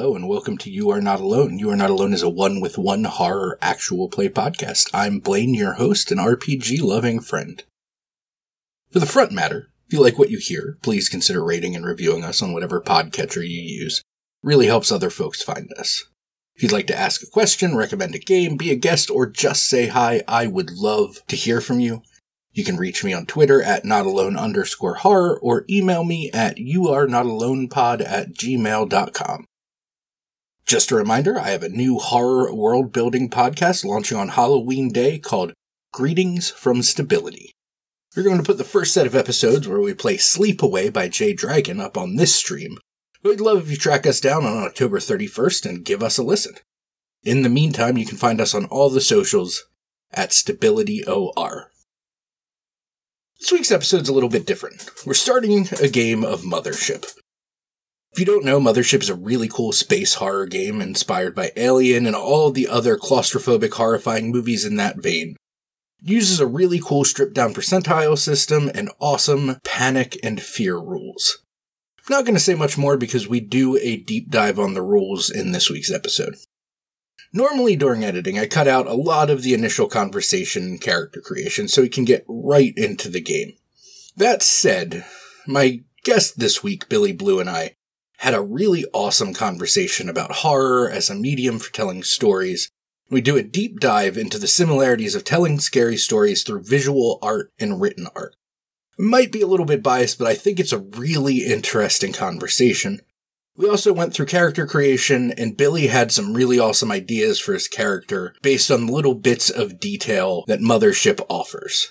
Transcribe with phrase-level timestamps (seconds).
[0.00, 1.58] Hello and welcome to You Are Not Alone.
[1.58, 4.88] You Are Not Alone is a one with one horror actual play podcast.
[4.94, 7.62] I'm Blaine, your host and RPG loving friend.
[8.90, 12.24] For the front matter, if you like what you hear, please consider rating and reviewing
[12.24, 14.00] us on whatever podcatcher you use.
[14.42, 16.06] Really helps other folks find us.
[16.56, 19.66] If you'd like to ask a question, recommend a game, be a guest, or just
[19.66, 22.00] say hi, I would love to hear from you.
[22.52, 28.00] You can reach me on Twitter at notalone underscore horror or email me at youarenotalonepod
[28.00, 29.44] at gmail.com.
[30.70, 35.18] Just a reminder, I have a new horror world building podcast launching on Halloween Day
[35.18, 35.52] called
[35.92, 37.56] Greetings from Stability.
[38.14, 41.32] We're going to put the first set of episodes where we play Sleepaway by Jay
[41.32, 42.78] Dragon up on this stream.
[43.24, 46.54] We'd love if you track us down on October 31st and give us a listen.
[47.24, 49.64] In the meantime, you can find us on all the socials
[50.12, 51.64] at StabilityOR.
[53.40, 54.88] This week's episode's a little bit different.
[55.04, 57.12] We're starting a game of Mothership.
[58.12, 62.06] If you don't know, Mothership is a really cool space horror game inspired by Alien
[62.06, 65.36] and all the other claustrophobic, horrifying movies in that vein.
[66.02, 71.38] It uses a really cool stripped down percentile system and awesome panic and fear rules.
[71.98, 74.82] I'm not going to say much more because we do a deep dive on the
[74.82, 76.34] rules in this week's episode.
[77.32, 81.68] Normally during editing, I cut out a lot of the initial conversation and character creation
[81.68, 83.52] so we can get right into the game.
[84.16, 85.04] That said,
[85.46, 87.76] my guest this week, Billy Blue, and I
[88.20, 92.70] had a really awesome conversation about horror as a medium for telling stories.
[93.08, 97.50] We do a deep dive into the similarities of telling scary stories through visual art
[97.58, 98.36] and written art.
[98.98, 103.00] Might be a little bit biased, but I think it's a really interesting conversation.
[103.56, 107.68] We also went through character creation, and Billy had some really awesome ideas for his
[107.68, 111.88] character based on little bits of detail that Mothership offers.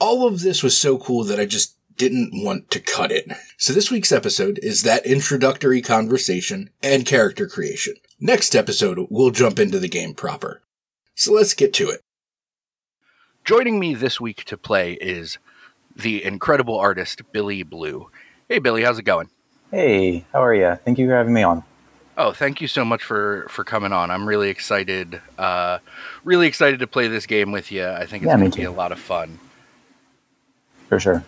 [0.00, 3.30] All of this was so cool that I just didn't want to cut it.
[3.56, 7.94] So this week's episode is that introductory conversation and character creation.
[8.20, 10.62] Next episode, we'll jump into the game proper.
[11.14, 12.00] So let's get to it.
[13.44, 15.38] Joining me this week to play is
[15.94, 18.10] the incredible artist Billy Blue.
[18.48, 19.30] Hey Billy, how's it going?
[19.70, 20.76] Hey, how are you?
[20.84, 21.62] Thank you for having me on.
[22.18, 24.10] Oh, thank you so much for for coming on.
[24.10, 25.20] I'm really excited.
[25.38, 25.78] Uh,
[26.24, 27.86] really excited to play this game with you.
[27.86, 29.38] I think it's Yeah, going to be a lot of fun.
[30.88, 31.24] For sure.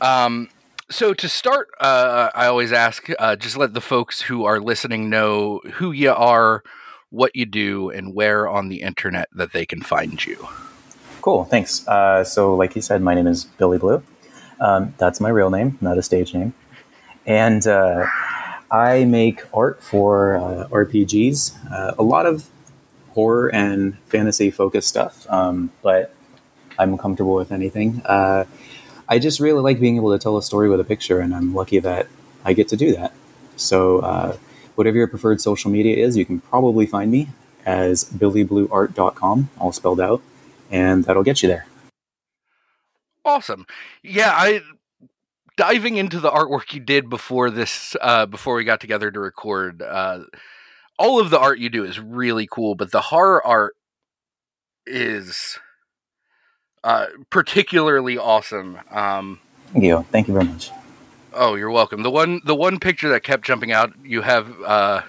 [0.00, 0.48] Um,
[0.90, 5.10] so to start, uh, I always ask, uh, just let the folks who are listening
[5.10, 6.62] know who you are,
[7.10, 10.46] what you do, and where on the internet that they can find you.
[11.22, 11.86] Cool, thanks.
[11.88, 14.02] Uh, so, like you said, my name is Billy Blue.
[14.60, 16.54] Um, that's my real name, not a stage name.
[17.26, 18.06] And uh,
[18.70, 22.48] I make art for uh, RPGs, uh, a lot of
[23.10, 26.14] horror and fantasy focused stuff, um, but
[26.78, 28.02] I'm comfortable with anything.
[29.08, 31.54] I just really like being able to tell a story with a picture, and I'm
[31.54, 32.08] lucky that
[32.44, 33.12] I get to do that.
[33.56, 34.36] So, uh,
[34.74, 37.28] whatever your preferred social media is, you can probably find me
[37.64, 40.22] as billyblueart.com, all spelled out,
[40.70, 41.66] and that'll get you there.
[43.24, 43.66] Awesome.
[44.02, 44.60] Yeah, I
[45.56, 49.80] diving into the artwork you did before this uh before we got together to record
[49.80, 50.20] uh
[50.98, 53.74] all of the art you do is really cool, but the horror art
[54.86, 55.58] is
[56.86, 58.78] uh particularly awesome.
[58.90, 59.40] Um
[59.72, 60.06] Thank you.
[60.12, 60.70] Thank you very much.
[61.34, 62.02] oh, you're welcome.
[62.02, 65.02] The one the one picture that kept jumping out, you have uh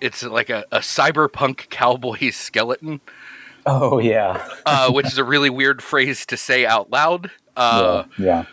[0.00, 3.00] it's like a, a cyberpunk cowboy skeleton,
[3.64, 4.46] Oh, yeah.
[4.66, 7.30] uh, which is a really weird phrase to say out loud.
[7.56, 8.24] Uh, yeah.
[8.26, 8.44] Yeah.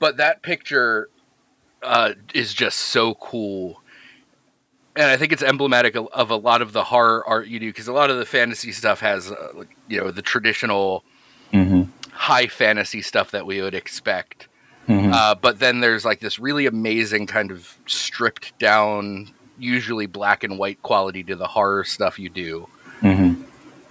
[0.00, 1.08] but that picture
[1.82, 3.80] uh, is just so cool
[4.96, 7.68] and i think it's emblematic of, of a lot of the horror art you do
[7.70, 11.04] because a lot of the fantasy stuff has uh, like, you know the traditional
[11.52, 11.82] hmm
[12.18, 14.48] high fantasy stuff that we would expect.
[14.86, 20.44] Hmm uh, but then there's like this really amazing kind of stripped down usually black
[20.44, 22.68] and white quality to the horror stuff you do.
[23.00, 23.42] Hmm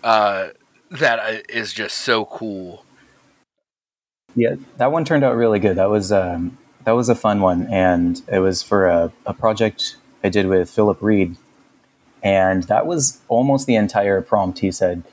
[0.03, 0.49] uh,
[0.91, 2.85] that uh, just so cool.
[4.35, 5.75] Yeah, that one turned out really good.
[5.77, 9.97] That was um, that was a fun one, and it was for a, a project
[10.23, 11.35] I did with Philip Reed,
[12.23, 14.59] and that was almost the entire prompt.
[14.59, 15.03] He said,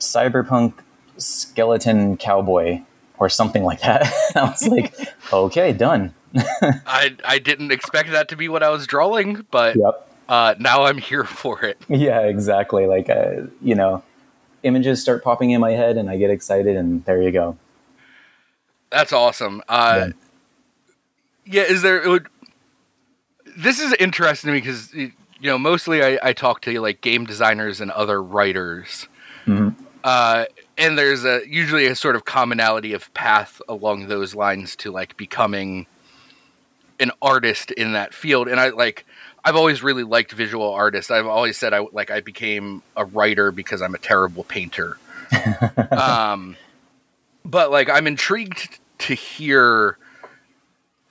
[0.00, 0.74] "Cyberpunk
[1.18, 2.80] skeleton cowboy"
[3.18, 4.02] or something like that.
[4.36, 4.94] I was like,
[5.32, 6.14] "Okay, done."
[6.86, 10.08] I, I didn't expect that to be what i was drawing but Yep.
[10.28, 12.86] uh, now i'm here for it Yeah, exactly.
[12.86, 14.02] Like, uh, you know,
[14.62, 17.56] images start popping in my head, and I get excited, and there you go.
[18.90, 19.62] That's awesome.
[19.68, 20.08] Uh,
[21.46, 21.62] yeah.
[21.62, 22.02] is there?
[22.02, 22.26] It would,
[23.56, 27.24] this is interesting to me because you know mostly I, I talk to like game
[27.24, 29.08] designers and other writers,
[29.46, 29.74] Mhm.
[30.78, 35.16] And there's a usually a sort of commonality of path along those lines to like
[35.16, 35.86] becoming
[36.98, 39.04] an artist in that field, and I like
[39.44, 41.10] I've always really liked visual artists.
[41.10, 44.98] I've always said I like I became a writer because I'm a terrible painter.
[45.90, 46.56] um,
[47.44, 49.98] but like I'm intrigued to hear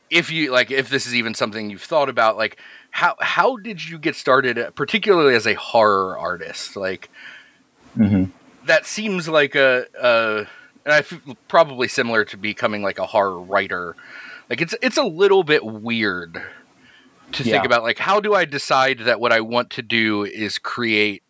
[0.10, 2.58] if you like if this is even something you've thought about like
[2.92, 7.10] how how did you get started particularly as a horror artist like
[7.98, 8.26] mm-hmm.
[8.66, 10.48] That seems like a, a
[10.86, 13.96] and I feel probably similar to becoming like a horror writer
[14.50, 16.42] like it's it's a little bit weird
[17.32, 17.54] to yeah.
[17.54, 21.24] think about like how do I decide that what I want to do is create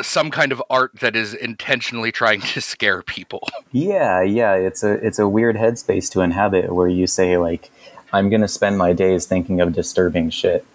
[0.00, 3.48] some kind of art that is intentionally trying to scare people.
[3.74, 7.70] Yeah, yeah, it's a it's a weird headspace to inhabit where you say like
[8.12, 10.66] I'm going to spend my days thinking of disturbing shit.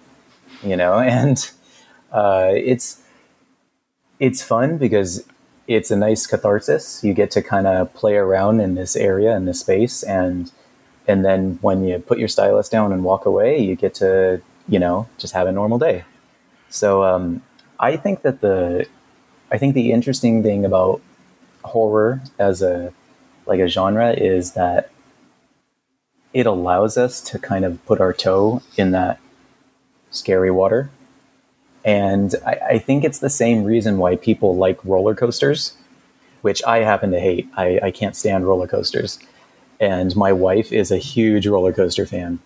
[0.63, 1.37] You know, and
[2.11, 3.03] uh, it's
[4.19, 5.25] it's fun because
[5.67, 7.03] it's a nice catharsis.
[7.03, 10.51] You get to kind of play around in this area in this space and
[11.07, 14.77] and then when you put your stylus down and walk away, you get to, you
[14.77, 16.03] know, just have a normal day.
[16.69, 17.41] So um,
[17.79, 18.87] I think that the
[19.49, 21.01] I think the interesting thing about
[21.63, 22.93] horror as a
[23.45, 24.91] like a genre is that
[26.33, 29.19] it allows us to kind of put our toe in that
[30.11, 30.89] scary water.
[31.87, 35.75] And I, I, think it's the same reason why people like roller coasters,
[36.41, 37.47] which I happen to hate.
[37.55, 39.17] I, I can't stand roller coasters.
[39.79, 42.39] And my wife is a huge roller coaster fan.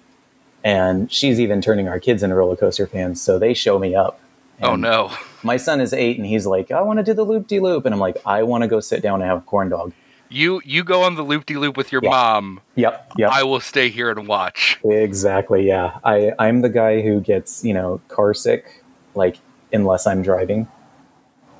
[0.63, 3.19] And she's even turning our kids into roller coaster fans.
[3.19, 4.21] So they show me up
[4.61, 5.11] oh no!
[5.43, 7.85] My son is eight, and he's like, "I want to do the loop de loop,"
[7.85, 9.93] and I'm like, "I want to go sit down and have a corn dog."
[10.29, 12.61] You you go on the loop de loop with your mom.
[12.75, 13.31] Yep, yep.
[13.31, 14.79] I will stay here and watch.
[14.83, 15.67] Exactly.
[15.67, 18.80] Yeah, I I'm the guy who gets you know car sick,
[19.15, 19.37] like
[19.71, 20.67] unless I'm driving.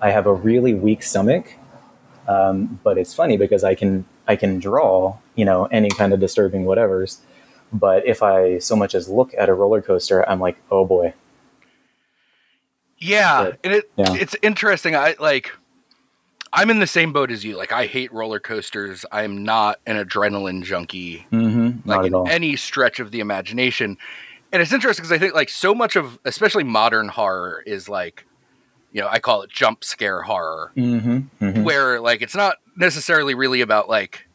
[0.01, 1.53] I have a really weak stomach,
[2.27, 6.19] um, but it's funny because I can I can draw you know any kind of
[6.19, 7.19] disturbing whatevers.
[7.73, 11.13] But if I so much as look at a roller coaster, I'm like, oh boy,
[12.97, 14.13] yeah, but, and it yeah.
[14.13, 14.95] it's interesting.
[14.95, 15.51] I like
[16.53, 17.57] I'm in the same boat as you.
[17.57, 19.05] Like I hate roller coasters.
[19.11, 21.25] I'm not an adrenaline junkie.
[21.31, 21.89] Mm-hmm.
[21.89, 22.27] Like in all.
[22.27, 23.97] any stretch of the imagination.
[24.51, 28.25] And it's interesting because I think like so much of especially modern horror is like
[28.93, 30.73] you know, I call it jump scare horror.
[30.75, 31.45] Mm-hmm.
[31.45, 31.63] Mm-hmm.
[31.63, 34.27] Where like it's not necessarily really about like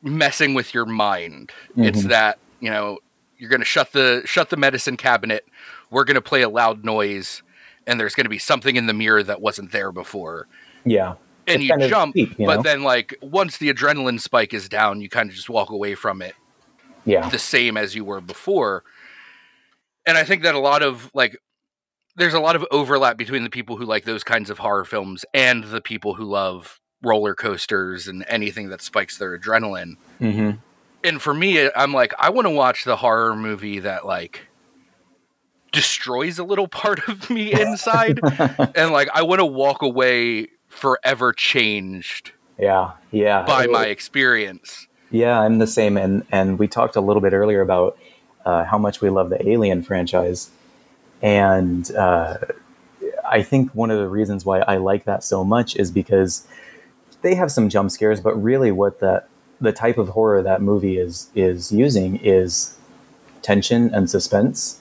[0.00, 1.50] messing with your mind.
[1.76, 2.08] It's mm-hmm.
[2.08, 2.98] that, you know,
[3.38, 5.44] you're going to shut the shut the medicine cabinet
[5.92, 7.42] we're going to play a loud noise
[7.86, 10.48] and there's going to be something in the mirror that wasn't there before.
[10.84, 11.14] Yeah.
[11.46, 12.46] And it's you jump, you know?
[12.46, 15.94] but then like once the adrenaline spike is down, you kind of just walk away
[15.94, 16.34] from it.
[17.04, 17.28] Yeah.
[17.28, 18.84] The same as you were before.
[20.06, 21.36] And I think that a lot of like
[22.16, 25.24] there's a lot of overlap between the people who like those kinds of horror films
[25.32, 29.94] and the people who love roller coasters and anything that spikes their adrenaline.
[30.18, 30.50] hmm
[31.02, 34.46] And for me, I'm like, I want to watch the horror movie that like
[35.72, 38.20] destroys a little part of me inside
[38.76, 45.38] and like i want to walk away forever changed yeah yeah by my experience yeah
[45.40, 47.96] i'm the same and and we talked a little bit earlier about
[48.44, 50.50] uh, how much we love the alien franchise
[51.22, 52.38] and uh,
[53.24, 56.46] i think one of the reasons why i like that so much is because
[57.22, 59.28] they have some jump scares but really what that
[59.60, 62.76] the type of horror that movie is is using is
[63.42, 64.80] tension and suspense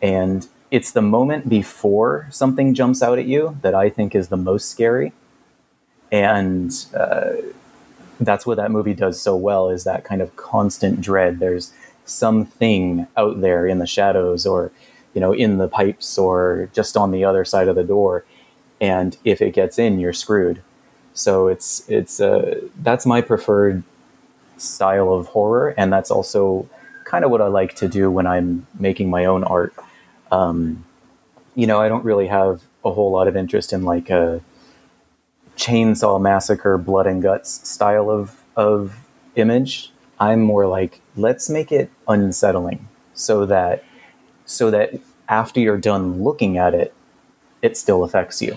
[0.00, 4.36] and it's the moment before something jumps out at you that I think is the
[4.36, 5.12] most scary.
[6.10, 7.32] And uh,
[8.20, 11.38] that's what that movie does so well is that kind of constant dread.
[11.38, 11.72] There's
[12.04, 14.72] something out there in the shadows or,
[15.14, 18.24] you know, in the pipes or just on the other side of the door.
[18.80, 20.62] And if it gets in, you're screwed.
[21.14, 23.82] So it's, it's, uh, that's my preferred
[24.58, 25.74] style of horror.
[25.76, 26.68] And that's also
[27.04, 29.74] kind of what I like to do when I'm making my own art
[30.30, 30.84] um,
[31.54, 34.40] you know, I don't really have a whole lot of interest in like a
[35.56, 38.96] chainsaw massacre, blood and guts style of of
[39.34, 39.92] image.
[40.18, 43.84] I'm more like let's make it unsettling so that
[44.44, 44.94] so that
[45.28, 46.94] after you're done looking at it,
[47.62, 48.56] it still affects you.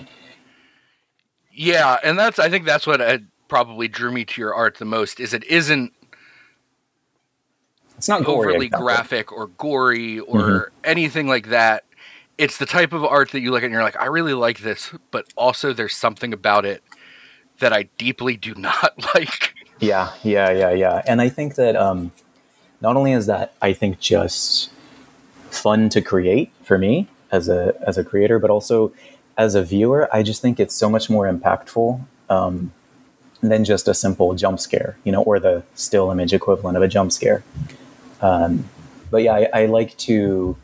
[1.52, 4.86] Yeah, and that's I think that's what uh, probably drew me to your art the
[4.86, 5.20] most.
[5.20, 5.94] Is it isn't
[7.98, 8.86] it's not overly exactly.
[8.86, 10.80] graphic or gory or mm-hmm.
[10.86, 11.84] anything like that.
[12.38, 14.60] It's the type of art that you look at and you're like, I really like
[14.60, 16.82] this, but also there's something about it
[17.60, 19.54] that I deeply do not like.
[19.80, 21.02] Yeah, yeah, yeah, yeah.
[21.08, 22.12] And I think that um,
[22.82, 24.72] not only is that I think just
[25.50, 28.92] fun to create for me as a as a creator, but also
[29.38, 32.74] as a viewer, I just think it's so much more impactful um,
[33.42, 36.90] than just a simple jump scare, you know, or the still image equivalent of a
[36.90, 37.44] jump scare.
[38.22, 38.66] Um,
[39.10, 40.58] but yeah, I, I, like to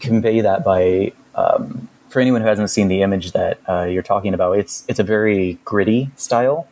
[0.00, 4.32] convey that by um, for anyone who hasn't seen the image that uh, you're talking
[4.32, 4.52] about.
[4.52, 6.66] It's it's a very gritty style,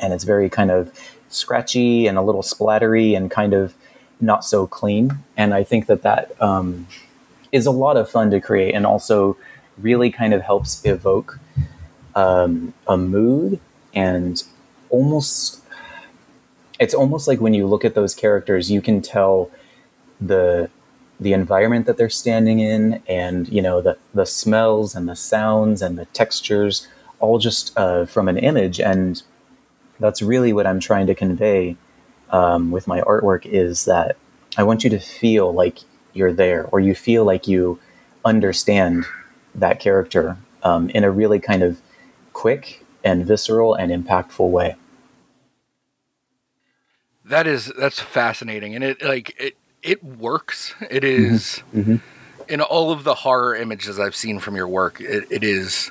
[0.00, 0.90] and it's very kind of
[1.28, 3.72] scratchy and a little splattery and kind of
[4.20, 5.12] not so clean.
[5.36, 6.88] And I think that that um,
[7.52, 9.36] is a lot of fun to create, and also
[9.78, 11.38] really kind of helps evoke
[12.16, 13.60] um, a mood
[13.94, 14.42] and
[14.90, 15.62] almost
[16.80, 19.52] it's almost like when you look at those characters you can tell
[20.20, 20.68] the
[21.20, 25.82] the environment that they're standing in and you know the the smells and the sounds
[25.82, 26.86] and the textures
[27.20, 28.78] all just uh, from an image.
[28.78, 29.22] And
[30.00, 31.76] that's really what i'm trying to convey
[32.30, 34.16] um, with my artwork is that
[34.56, 35.78] i want you to feel like
[36.12, 37.78] you're there or you feel like you
[38.24, 39.04] understand
[39.54, 41.80] that character um, in a really kind of
[42.32, 44.76] quick and visceral and impactful way.
[47.24, 48.74] That is that's fascinating.
[48.74, 50.74] And it like it it works.
[50.90, 51.80] It mm-hmm.
[51.80, 51.96] mm-hmm.
[52.48, 55.00] in all of the horror images I've seen from your work.
[55.00, 55.90] It, it is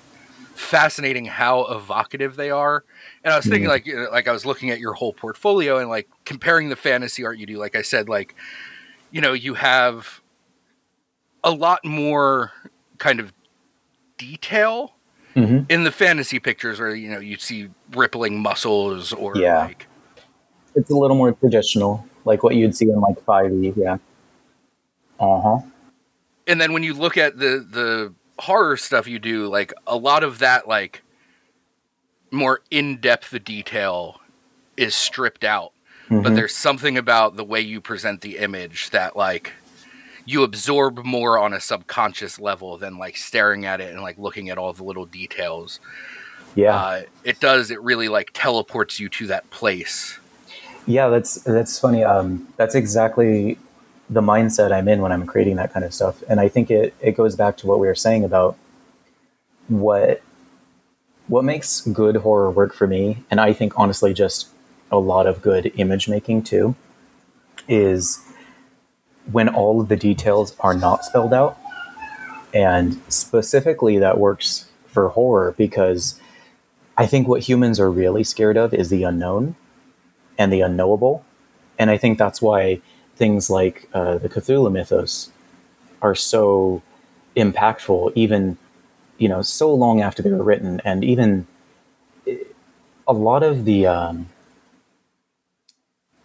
[0.56, 2.84] fascinating how evocative they are.
[3.24, 4.00] And I was thinking, mm-hmm.
[4.00, 7.38] like, like I was looking at your whole portfolio and like comparing the fantasy art
[7.38, 7.58] you do.
[7.58, 8.36] Like I said, like,
[9.12, 10.22] you know, you have
[11.44, 12.51] a lot more
[12.98, 13.32] kind of
[14.17, 14.96] detail
[15.36, 15.63] mm-hmm.
[15.70, 19.65] in the fantasy pictures, where you know you see rippling muscles or yeah.
[19.65, 19.88] like.
[20.75, 23.75] It's a little more traditional like what you'd see in like 5e.
[23.75, 23.98] Yeah.
[25.19, 25.60] Uh huh.
[26.46, 30.24] And then when you look at the the horror stuff you do, like a lot
[30.24, 31.01] of that like
[32.29, 34.22] more in depth detail
[34.75, 35.72] is stripped out.
[36.10, 36.22] Mm-hmm.
[36.22, 39.53] But there's something about the way you present the image that like
[40.25, 44.50] you absorb more on a subconscious level than like staring at it and like looking
[44.50, 45.79] at all the little details.
[46.55, 46.75] Yeah.
[46.75, 47.72] Uh, it does.
[47.72, 50.19] It really like teleports you to that place
[50.88, 52.03] yeah, that's that's funny.
[52.03, 53.60] Um, that's exactly
[54.10, 56.96] the mindset I'm in when I'm creating that kind of stuff, and I think it
[57.01, 58.58] it goes back to what we were saying about
[59.67, 60.22] what
[61.27, 64.48] what makes good horror work for me, and I think honestly just
[64.89, 66.75] a lot of good image making too,
[67.67, 68.24] is
[69.29, 71.58] when all of the details are not spelled out,
[72.53, 76.17] and specifically that works for horror because
[76.98, 79.56] I think what humans are really scared of is the unknown
[80.38, 81.25] and the unknowable.
[81.79, 82.82] And I think that's why
[83.15, 85.32] things like uh, the Cthulhu mythos
[86.01, 86.82] are so
[87.36, 88.58] impactful, even
[89.17, 91.48] you know, so long after they were written, and even
[93.08, 94.29] a lot of the um,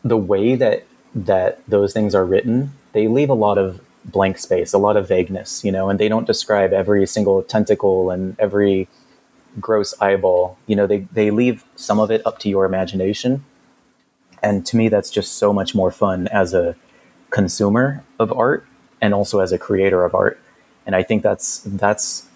[0.04, 4.73] the way that that those things are written, they leave a lot of blank space,
[4.73, 8.88] a lot of vagueness, you know, and they don't describe every single tentacle and every
[9.61, 10.59] gross eyeball.
[10.66, 13.45] You know, they they leave some of it up to your imagination,
[14.42, 16.76] and to me, that's just so much more fun as a
[17.30, 18.66] consumer of art
[19.00, 20.40] and also as a creator of art.
[20.87, 22.26] And I think that's that's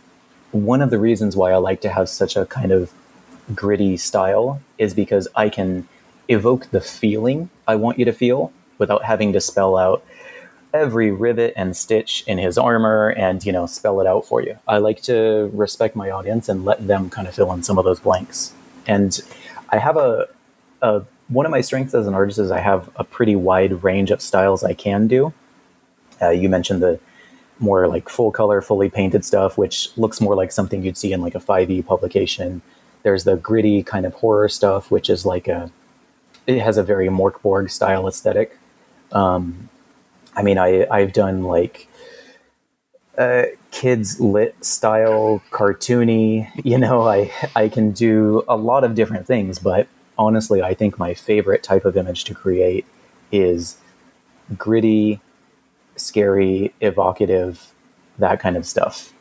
[0.53, 2.93] one of the reasons why I like to have such a kind of
[3.55, 5.89] gritty style is because I can
[6.29, 10.05] evoke the feeling I want you to feel without having to spell out
[10.75, 14.59] every rivet and stitch in his armor and you know spell it out for you.
[14.69, 17.85] I like to respect my audience and let them kind of fill in some of
[17.85, 18.53] those blanks.
[18.87, 19.21] And
[19.71, 20.29] I have a
[20.83, 24.11] a one of my strengths as an artist is I have a pretty wide range
[24.11, 25.33] of styles I can do.
[26.21, 27.01] Uh, you mentioned the
[27.59, 31.21] more like full color, fully painted stuff, which looks more like something you'd see in
[31.21, 32.63] like a 5e publication.
[33.03, 35.71] There's the gritty kind of horror stuff, which is like a,
[36.47, 38.57] it has a very Mörk Borg style aesthetic.
[39.13, 39.69] Um,
[40.35, 41.89] I mean, I, I've done like
[43.17, 49.27] uh, kids lit style, cartoony, you know, I, I can do a lot of different
[49.27, 52.87] things, but honestly, I think my favorite type of image to create
[53.33, 53.79] is
[54.57, 55.21] gritty,
[55.97, 57.73] scary, evocative,
[58.19, 59.13] that kind of stuff.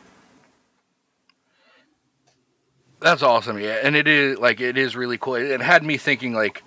[3.02, 5.36] That's awesome, yeah, and it is like it is really cool.
[5.36, 6.64] It had me thinking like,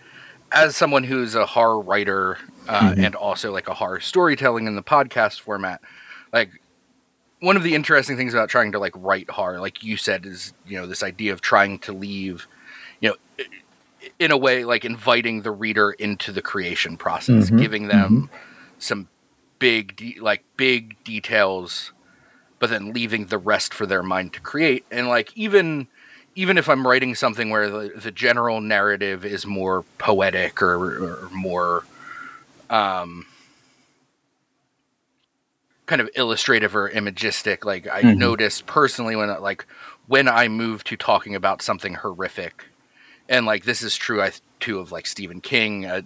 [0.52, 3.04] as someone who's a horror writer uh, mm-hmm.
[3.04, 5.80] and also like a horror storytelling in the podcast format,
[6.32, 6.50] like
[7.40, 10.52] one of the interesting things about trying to like write horror, like you said, is
[10.66, 12.46] you know this idea of trying to leave,
[14.18, 18.36] in a way like inviting the reader into the creation process, mm-hmm, giving them mm-hmm.
[18.78, 19.08] some
[19.58, 21.92] big de- like big details
[22.60, 25.88] but then leaving the rest for their mind to create and like even
[26.38, 31.28] even if I'm writing something where the, the general narrative is more poetic or, or
[31.30, 31.84] more
[32.70, 33.26] um,
[35.86, 38.18] kind of illustrative or imagistic, like I mm-hmm.
[38.18, 39.66] noticed personally when like
[40.06, 42.66] when I move to talking about something horrific,
[43.28, 45.86] and like this is true I too of like Stephen King.
[45.86, 46.02] Uh,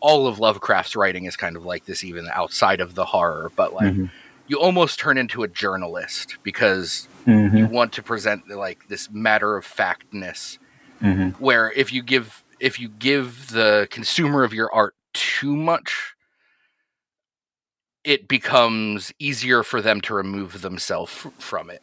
[0.00, 3.50] all of Lovecraft's writing is kind of like this, even outside of the horror.
[3.56, 4.06] But like, mm-hmm.
[4.46, 7.56] you almost turn into a journalist because mm-hmm.
[7.56, 10.58] you want to present like this matter of factness.
[11.02, 11.42] Mm-hmm.
[11.42, 16.14] Where if you give if you give the consumer of your art too much,
[18.04, 21.82] it becomes easier for them to remove themselves from it.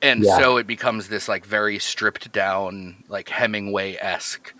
[0.00, 0.38] And yeah.
[0.38, 4.54] so it becomes this like very stripped down, like Hemingway esque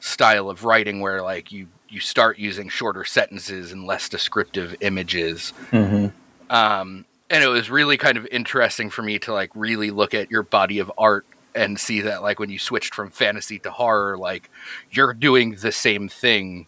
[0.00, 5.52] style of writing where like you you start using shorter sentences and less descriptive images.
[5.70, 6.08] Mm-hmm.
[6.54, 10.30] Um, and it was really kind of interesting for me to like really look at
[10.30, 11.24] your body of art
[11.54, 14.50] and see that like when you switched from fantasy to horror, like
[14.90, 16.66] you're doing the same thing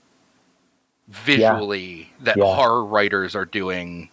[1.08, 2.24] visually yeah.
[2.24, 2.54] that yeah.
[2.54, 4.10] horror writers are doing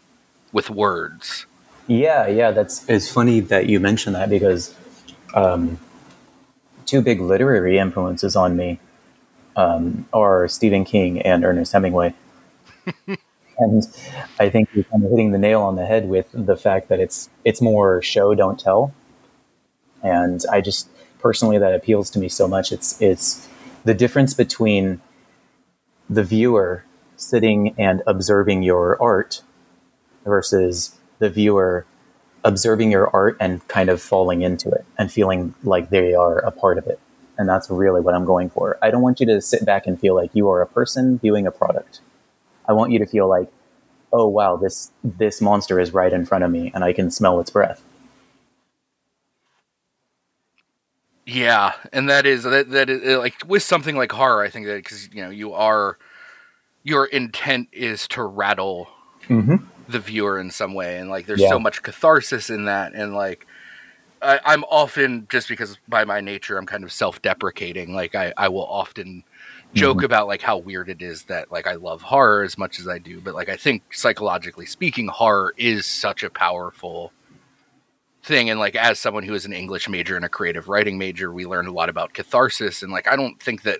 [0.51, 1.45] with words.
[1.87, 4.73] Yeah, yeah, that's it's funny that you mentioned that because
[5.33, 5.79] um,
[6.85, 8.79] two big literary influences on me
[9.55, 12.13] um, are Stephen King and Ernest Hemingway.
[13.57, 13.83] and
[14.39, 16.99] I think you're kind of hitting the nail on the head with the fact that
[16.99, 18.93] it's it's more show don't tell,
[20.01, 22.71] and I just personally that appeals to me so much.
[22.71, 23.47] It's it's
[23.83, 25.01] the difference between
[26.09, 26.85] the viewer
[27.17, 29.41] sitting and observing your art
[30.25, 31.85] versus the viewer
[32.43, 36.51] observing your art and kind of falling into it and feeling like they are a
[36.51, 36.99] part of it.
[37.37, 38.77] And that's really what I'm going for.
[38.81, 41.47] I don't want you to sit back and feel like you are a person viewing
[41.47, 42.01] a product.
[42.67, 43.51] I want you to feel like,
[44.11, 47.39] oh wow, this this monster is right in front of me and I can smell
[47.39, 47.83] its breath.
[51.25, 54.75] Yeah, and that is that that is like with something like horror, I think that
[54.75, 55.97] because you know you are
[56.83, 58.89] your intent is to rattle
[59.27, 59.55] mm-hmm.
[59.87, 61.49] The viewer in some way, and like there's yeah.
[61.49, 63.45] so much catharsis in that, and like
[64.23, 67.93] I, am often just because by my nature I'm kind of self-deprecating.
[67.93, 69.23] Like I, I will often
[69.73, 70.05] joke mm-hmm.
[70.05, 72.99] about like how weird it is that like I love horror as much as I
[72.99, 77.11] do, but like I think psychologically speaking, horror is such a powerful
[78.23, 81.29] thing and like as someone who is an english major and a creative writing major
[81.29, 83.79] we learned a lot about catharsis and like i don't think that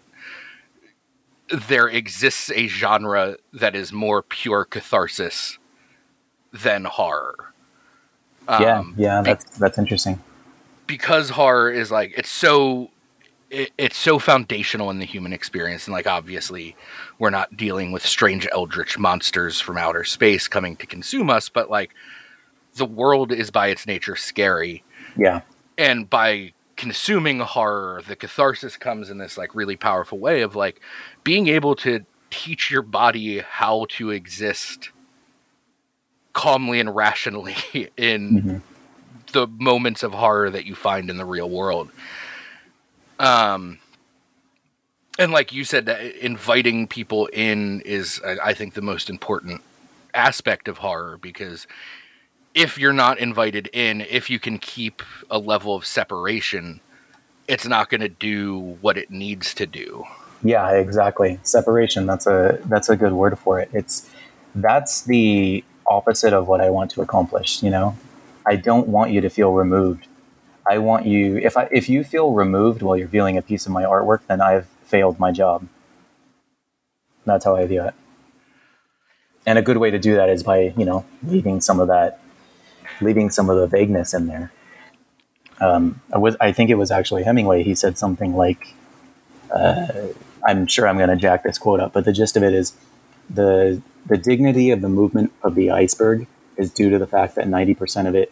[1.50, 5.58] there exists a genre that is more pure catharsis
[6.54, 7.54] than horror
[8.48, 10.20] yeah um, yeah that's be- that's interesting
[10.88, 12.90] because horror is like it's so
[13.50, 16.76] it, it's so foundational in the human experience and like obviously
[17.20, 21.70] we're not dealing with strange eldritch monsters from outer space coming to consume us but
[21.70, 21.94] like
[22.76, 24.84] the world is by its nature scary.
[25.18, 25.42] Yeah.
[25.78, 30.82] And by consuming horror, the catharsis comes in this like really powerful way of like
[31.24, 34.90] being able to teach your body how to exist
[36.34, 37.56] calmly and rationally
[37.98, 38.58] in mm-hmm.
[39.32, 41.90] the moments of horror that you find in the real world.
[43.20, 43.80] Um
[45.20, 45.88] and like you said
[46.20, 49.62] inviting people in is I think the most important
[50.14, 51.68] aspect of horror because
[52.54, 56.80] if you're not invited in, if you can keep a level of separation,
[57.48, 60.06] it's not going to do what it needs to do.
[60.44, 61.40] Yeah, exactly.
[61.44, 62.06] Separation.
[62.06, 63.70] That's a that's a good word for it.
[63.74, 64.10] It's
[64.54, 67.98] that's the opposite of what I want to accomplish, you know.
[68.46, 70.08] I don't want you to feel removed.
[70.66, 73.72] I want you if I if you feel removed while you're viewing a piece of
[73.72, 75.68] my artwork, then I've failed my job.
[77.26, 77.94] That's how I view it.
[79.46, 82.20] And a good way to do that is by, you know, leaving some of that
[83.02, 84.52] leaving some of the vagueness in there.
[85.60, 87.64] Um, I was, I think it was actually Hemingway.
[87.64, 88.76] He said something like,
[89.52, 89.88] uh,
[90.46, 92.74] "I'm sure I'm going to jack this quote up, but the gist of it is
[93.30, 97.48] the the dignity of the movement of the iceberg is due to the fact that
[97.48, 98.32] 90% of it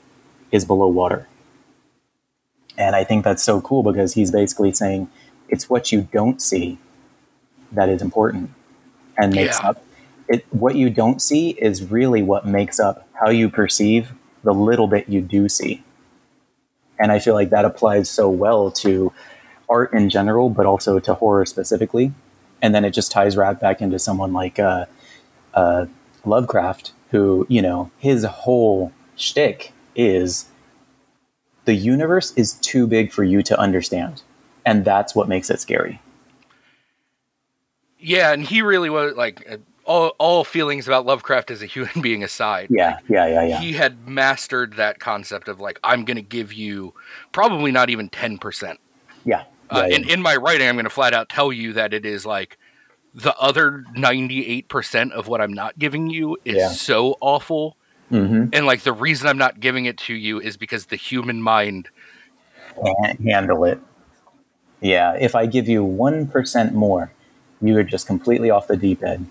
[0.52, 1.28] is below water."
[2.78, 5.10] And I think that's so cool because he's basically saying
[5.50, 6.80] it's what you don't see
[7.72, 8.52] that is important
[9.18, 9.70] and makes yeah.
[9.70, 9.84] up
[10.28, 10.46] it.
[10.50, 15.10] What you don't see is really what makes up how you perceive the little bit
[15.10, 15.84] you do see.
[16.98, 19.14] And I feel like that applies so well to
[19.70, 22.14] art in general, but also to horror specifically.
[22.62, 24.86] And then it just ties right back into someone like uh,
[25.54, 25.86] uh,
[26.26, 30.46] Lovecraft, who, you know, his whole shtick is
[31.66, 34.24] the universe is too big for you to understand.
[34.66, 36.02] And that's what makes it scary.
[38.00, 42.24] Yeah, and he really was like all, all feelings about Lovecraft as a human being
[42.24, 42.68] aside.
[42.70, 43.60] Yeah, like, yeah, yeah, yeah.
[43.60, 46.94] He had mastered that concept of like, I'm going to give you
[47.32, 48.78] probably not even 10%.
[49.26, 49.44] Yeah.
[49.72, 52.06] Uh, yeah, and in my writing, I'm going to flat out tell you that it
[52.06, 52.58] is like
[53.14, 56.70] the other 98% of what I'm not giving you is yeah.
[56.70, 57.78] so awful.
[58.12, 58.50] Mm-hmm.
[58.54, 61.90] And like the reason I'm not giving it to you is because the human mind
[63.04, 63.80] can't handle it.
[64.82, 65.14] Yeah.
[65.14, 67.12] If I give you 1% more,
[67.62, 69.30] you are just completely off the deep end.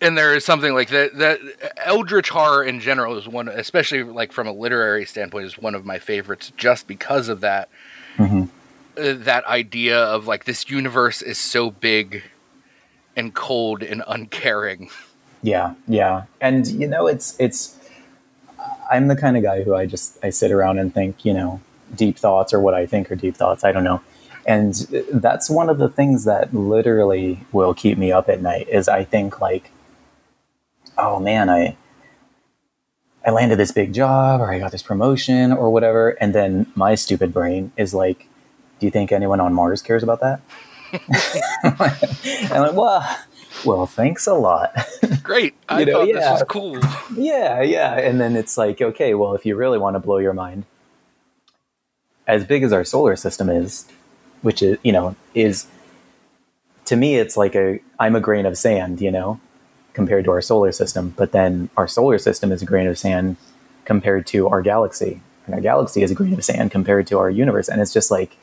[0.00, 1.18] And there is something like that.
[1.18, 1.40] That
[1.78, 5.84] Eldritch horror in general is one, especially like from a literary standpoint, is one of
[5.84, 7.68] my favorites, just because of that.
[8.16, 8.42] Mm-hmm.
[8.96, 12.22] Uh, that idea of like this universe is so big
[13.16, 14.90] and cold and uncaring.
[15.42, 17.76] Yeah, yeah, and you know, it's it's.
[18.90, 21.60] I'm the kind of guy who I just I sit around and think, you know,
[21.94, 23.64] deep thoughts or what I think are deep thoughts.
[23.64, 24.00] I don't know.
[24.46, 24.74] And
[25.12, 29.04] that's one of the things that literally will keep me up at night is I
[29.04, 29.70] think like,
[30.98, 31.76] oh man, I
[33.24, 36.10] I landed this big job or I got this promotion or whatever.
[36.20, 38.28] And then my stupid brain is like,
[38.78, 40.40] do you think anyone on Mars cares about that?
[42.52, 43.18] I'm like, well,
[43.64, 44.72] well, thanks a lot.
[45.22, 45.54] Great.
[45.68, 46.14] I know, thought yeah.
[46.14, 46.78] this was cool.
[47.16, 47.98] Yeah, yeah.
[47.98, 50.64] And then it's like, okay, well, if you really want to blow your mind,
[52.26, 53.88] as big as our solar system is,
[54.42, 55.66] which is you know is
[56.84, 59.40] to me it's like a I'm a grain of sand, you know,
[59.98, 61.12] compared to our solar system.
[61.16, 63.36] But then our solar system is a grain of sand
[63.84, 67.28] compared to our galaxy, and our galaxy is a grain of sand compared to our
[67.28, 67.68] universe.
[67.68, 68.36] And it's just like,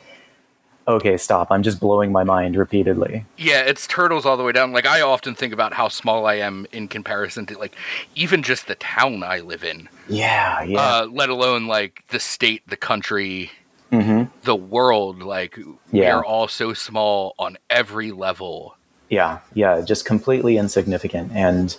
[0.86, 1.48] okay, stop!
[1.52, 3.26] I'm just blowing my mind repeatedly.
[3.38, 4.74] Yeah, it's turtles all the way down.
[4.74, 7.74] Like I often think about how small I am in comparison to like
[8.16, 9.88] even just the town I live in.
[10.10, 10.80] Yeah, yeah.
[10.80, 13.52] Uh, let alone like the state, the country
[13.92, 14.24] mm-hmm.
[14.44, 15.22] the world.
[15.22, 15.58] Like
[15.92, 16.16] yeah.
[16.16, 18.76] we're all so small on every level.
[19.10, 21.32] Yeah, yeah, just completely insignificant.
[21.34, 21.76] And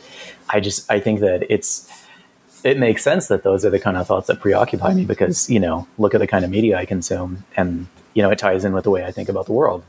[0.49, 1.91] I just I think that it's
[2.65, 5.61] it makes sense that those are the kind of thoughts that preoccupy me because you
[5.61, 8.73] know look at the kind of media I consume, and you know it ties in
[8.73, 9.83] with the way I think about the world.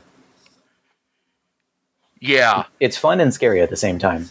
[2.20, 4.30] Yeah, it's fun and scary at the same time.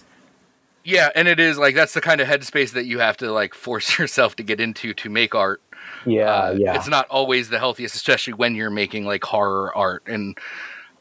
[0.84, 3.54] Yeah, and it is like that's the kind of headspace that you have to like
[3.66, 5.62] force yourself to get into to make art
[6.06, 6.76] yeah, uh, yeah.
[6.76, 10.04] It's not always the healthiest, especially when you're making like horror art.
[10.08, 10.38] And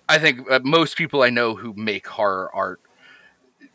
[0.08, 2.80] I think uh, most people I know who make horror art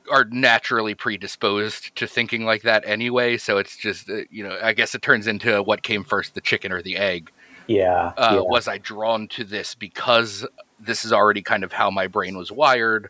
[0.10, 3.38] are naturally predisposed to thinking like that anyway.
[3.38, 6.42] So it's just, uh, you know, I guess it turns into what came first, the
[6.42, 7.32] chicken or the egg.
[7.68, 8.42] Yeah, uh, yeah.
[8.42, 10.46] Was I drawn to this because
[10.80, 13.10] this is already kind of how my brain was wired?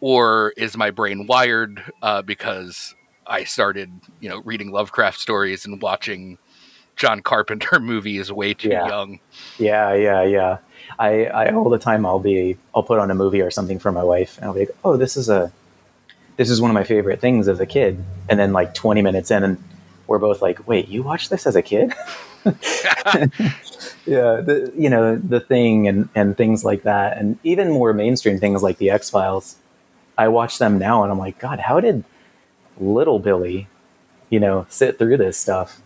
[0.00, 2.94] Or is my brain wired uh, because
[3.26, 6.38] I started, you know, reading Lovecraft stories and watching
[6.96, 8.86] John Carpenter movie is way too yeah.
[8.86, 9.20] young.
[9.58, 10.58] Yeah, yeah, yeah.
[10.98, 13.90] I, I all the time I'll be I'll put on a movie or something for
[13.90, 15.52] my wife and I'll be like, oh, this is a
[16.36, 18.02] this is one of my favorite things as a kid.
[18.28, 19.62] And then like 20 minutes in, and
[20.06, 21.92] we're both like, wait, you watched this as a kid?
[22.44, 28.38] yeah, the, you know the thing and and things like that, and even more mainstream
[28.38, 29.56] things like the X Files.
[30.16, 32.04] I watch them now, and I'm like, God, how did
[32.78, 33.66] little Billy,
[34.30, 35.80] you know, sit through this stuff?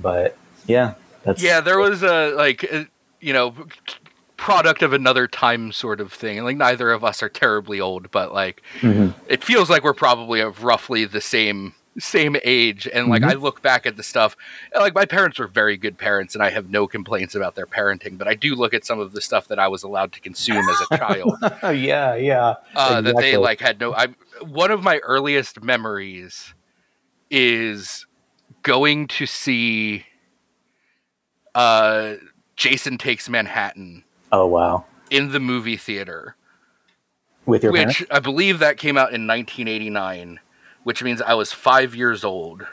[0.00, 0.36] But
[0.66, 1.60] yeah, that's yeah.
[1.60, 2.84] There was a like uh,
[3.20, 3.54] you know
[4.40, 6.38] product of another time sort of thing.
[6.38, 9.10] And like neither of us are terribly old, but like mm-hmm.
[9.28, 13.32] it feels like we're probably of roughly the same same age and like mm-hmm.
[13.32, 14.36] I look back at the stuff
[14.74, 18.16] like my parents were very good parents and I have no complaints about their parenting
[18.16, 20.68] but I do look at some of the stuff that I was allowed to consume
[20.68, 23.02] as a child Oh yeah yeah uh, exactly.
[23.02, 24.06] that they like had no I
[24.40, 26.54] one of my earliest memories
[27.28, 28.06] is
[28.62, 30.06] going to see
[31.54, 32.14] uh,
[32.56, 34.04] Jason Takes Manhattan.
[34.32, 34.84] Oh wow!
[35.10, 36.36] In the movie theater,
[37.46, 38.04] with your which parents?
[38.10, 40.40] I believe that came out in 1989,
[40.84, 42.66] which means I was five years old,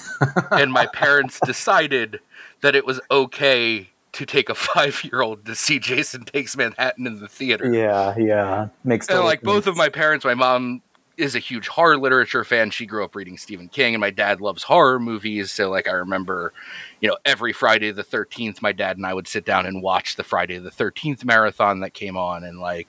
[0.50, 2.20] and my parents decided
[2.62, 7.28] that it was okay to take a five-year-old to see Jason Takes Manhattan in the
[7.28, 7.72] theater.
[7.72, 9.08] Yeah, yeah, makes.
[9.08, 9.46] And like sense.
[9.46, 10.82] both of my parents, my mom
[11.16, 12.70] is a huge horror literature fan.
[12.70, 15.50] She grew up reading Stephen King, and my dad loves horror movies.
[15.50, 16.52] So, like, I remember,
[17.00, 20.16] you know, every Friday the 13th, my dad and I would sit down and watch
[20.16, 22.44] the Friday the 13th marathon that came on.
[22.44, 22.88] And, like,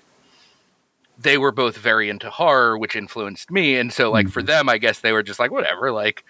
[1.17, 3.77] they were both very into horror, which influenced me.
[3.77, 4.33] And so, like, mm-hmm.
[4.33, 6.23] for them, I guess they were just like, whatever, like,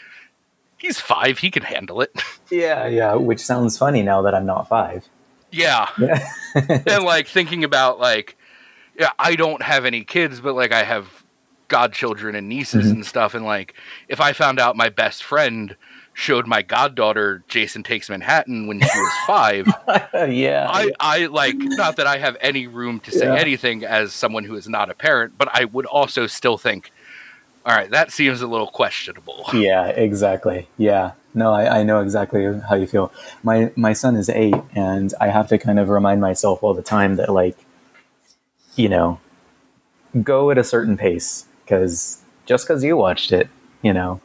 [0.78, 2.12] he's five, he can handle it.
[2.52, 5.04] Yeah, yeah, which sounds funny now that I'm not five.
[5.50, 5.88] Yeah.
[5.98, 6.30] yeah.
[6.54, 8.38] and, like, thinking about, like,
[9.00, 11.25] yeah, I don't have any kids, but, like, I have
[11.68, 12.96] godchildren and nieces mm-hmm.
[12.96, 13.34] and stuff.
[13.34, 13.74] And like,
[14.08, 15.76] if I found out my best friend
[16.14, 19.68] showed my goddaughter Jason Takes Manhattan when she was five,
[20.30, 23.36] yeah, I, I like not that I have any room to say yeah.
[23.36, 26.92] anything as someone who is not a parent, but I would also still think,
[27.66, 29.46] all right, that seems a little questionable.
[29.54, 30.68] Yeah, exactly.
[30.78, 31.14] Yeah.
[31.34, 33.12] No, I, I know exactly how you feel.
[33.44, 36.82] My my son is eight, and I have to kind of remind myself all the
[36.82, 37.58] time that like,
[38.78, 39.20] you know,
[40.24, 43.50] go at a certain pace because just because you watched it,
[43.82, 44.22] you know,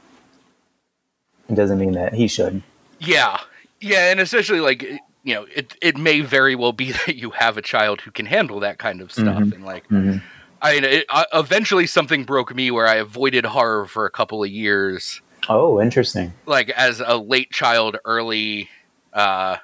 [1.49, 2.63] it doesn't mean that he should.
[2.99, 3.41] Yeah,
[3.81, 7.57] yeah, and especially like you know, it it may very well be that you have
[7.57, 9.53] a child who can handle that kind of stuff, Mhm.
[9.55, 10.17] and like, hmm
[10.63, 14.45] I mean, it, uh, eventually something broke me where I avoided horror for a couple
[14.45, 16.35] of years, Oh, interesting.
[16.45, 18.69] like as a late child, early,
[19.15, 19.57] uh,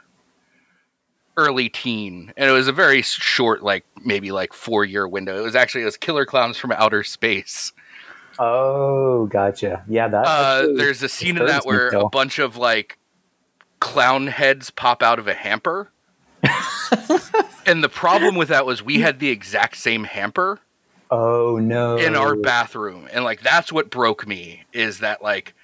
[1.37, 5.39] early teen, and it was a very short, like maybe like four year window.
[5.39, 7.73] It was actually it was Killer Clowns from Outer Space.
[8.39, 9.85] Oh, gotcha.
[9.89, 10.27] Yeah, that.
[10.27, 12.99] Uh, there's a scene in that where a bunch of like
[13.81, 15.91] clown heads pop out of a hamper.
[17.67, 20.61] and the problem with that was we had the exact same hamper
[21.11, 21.97] Oh no.
[21.97, 25.55] in our bathroom, and like that's what broke me is that like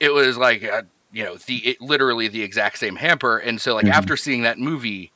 [0.00, 3.74] it was like uh, you know the it, literally the exact same hamper, and so
[3.74, 3.92] like Mhm.
[3.92, 5.12] after seeing that movie.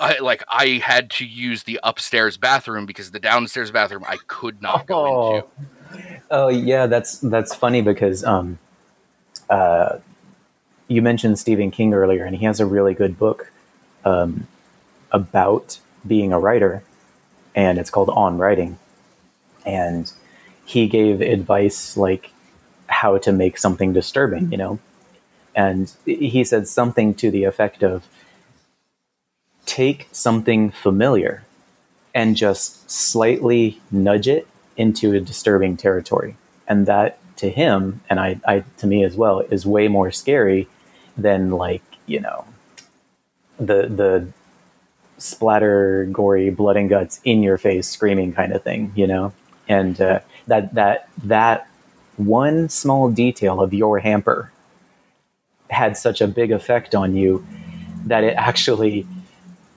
[0.00, 4.62] I like I had to use the upstairs bathroom because the downstairs bathroom I could
[4.62, 5.36] not go Oh.
[5.36, 5.48] into.
[6.30, 8.58] Oh yeah, that's that's funny because um,
[9.48, 9.98] uh,
[10.88, 13.50] you mentioned Stephen King earlier, and he has a really good book
[14.04, 14.46] um,
[15.10, 16.82] about being a writer,
[17.54, 18.78] and it's called On Writing,
[19.66, 20.12] and
[20.64, 22.32] he gave advice like
[22.86, 24.78] how to make something disturbing, you know,
[25.56, 28.06] and he said something to the effect of
[29.70, 31.44] take something familiar
[32.12, 36.36] and just slightly nudge it into a disturbing territory.
[36.66, 40.68] And that to him, and I, I to me as well, is way more scary
[41.16, 42.44] than like, you know,
[43.58, 44.26] the the
[45.18, 49.32] splatter, gory, blood and guts in your face screaming kind of thing, you know?
[49.68, 51.68] And uh, that that that
[52.16, 54.50] one small detail of your hamper
[55.68, 57.46] had such a big effect on you
[58.06, 59.06] that it actually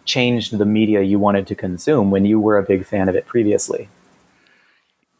[0.05, 3.25] changed the media you wanted to consume when you were a big fan of it
[3.25, 3.89] previously.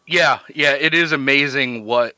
[0.05, 2.15] Yeah, yeah, it is amazing what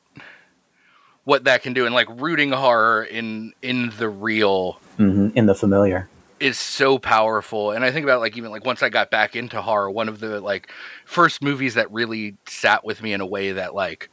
[1.24, 5.56] what that can do, and like rooting horror in in the real hmm in the
[5.56, 6.10] familiar.
[6.40, 7.72] is so powerful.
[7.72, 10.20] And I think about like even like once I got back into horror, one of
[10.20, 10.70] the like
[11.06, 14.10] first movies that really sat with me in a way that like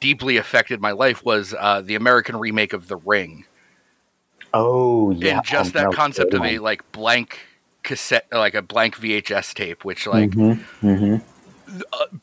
[0.00, 3.44] deeply affected my life was uh, the American remake of The Ring,
[4.54, 7.40] Oh yeah, and just Oh, that was concept of a like blank
[7.84, 11.22] cassette, like a blank VHS tape, which like Mhm, mhm.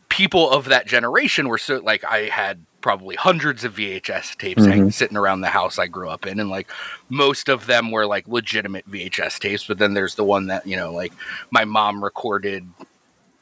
[0.10, 4.92] people of that generation were so like I had probably hundreds of VHS tapes hanging,
[4.92, 6.70] sitting around the house I grew up in, and like
[7.10, 9.66] most of them were like legitimate VHS tapes.
[9.68, 11.14] But then there's the one that you know, like
[11.52, 12.68] my mom recorded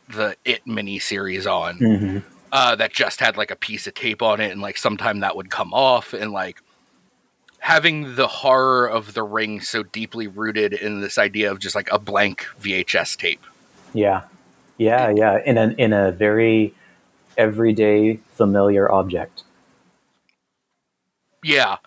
[0.09, 2.23] the It mini series on Mhm.
[2.51, 5.35] uh, that just had like a piece of tape on it, and like sometime that
[5.35, 6.61] would come off, and like
[7.63, 11.89] having the horror of the ring so deeply rooted in this idea of just like
[11.93, 13.41] a blank VHS tape.
[13.93, 14.23] Yeah,
[14.77, 15.39] yeah, yeah.
[15.45, 16.73] In a in a very
[17.37, 19.43] everyday familiar object.
[21.41, 21.77] Yeah.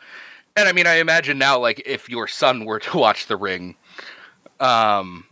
[0.56, 3.74] And I mean, I imagine now, like, if your son were to watch The Ring,
[4.58, 5.24] um,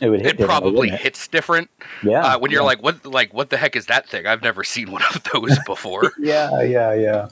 [0.00, 1.00] It would hit it probably it?
[1.00, 1.68] hits different.
[2.02, 2.20] Yeah.
[2.20, 2.66] uh, when you're yeah.
[2.66, 4.26] like, what, like, what the heck is that thing?
[4.26, 6.12] I've never seen one of those before.
[6.18, 7.28] Yeah, yeah, yeah.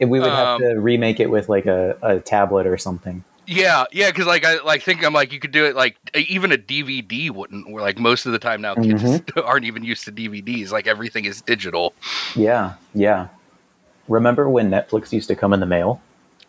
[0.00, 3.22] If we would have Um, to remake it with like a, a tablet or something.
[3.46, 6.50] yeah, yeah, because like I like think I'm like you could do it like even
[6.52, 7.70] a DVD wouldn't.
[7.70, 9.38] Where like most of the time now kids Mm-hmm.
[9.44, 10.70] aren't even used to DVDs.
[10.70, 11.94] Like everything is digital.
[12.34, 13.28] Yeah, yeah.
[14.08, 16.00] Remember when Netflix used to come in the mail?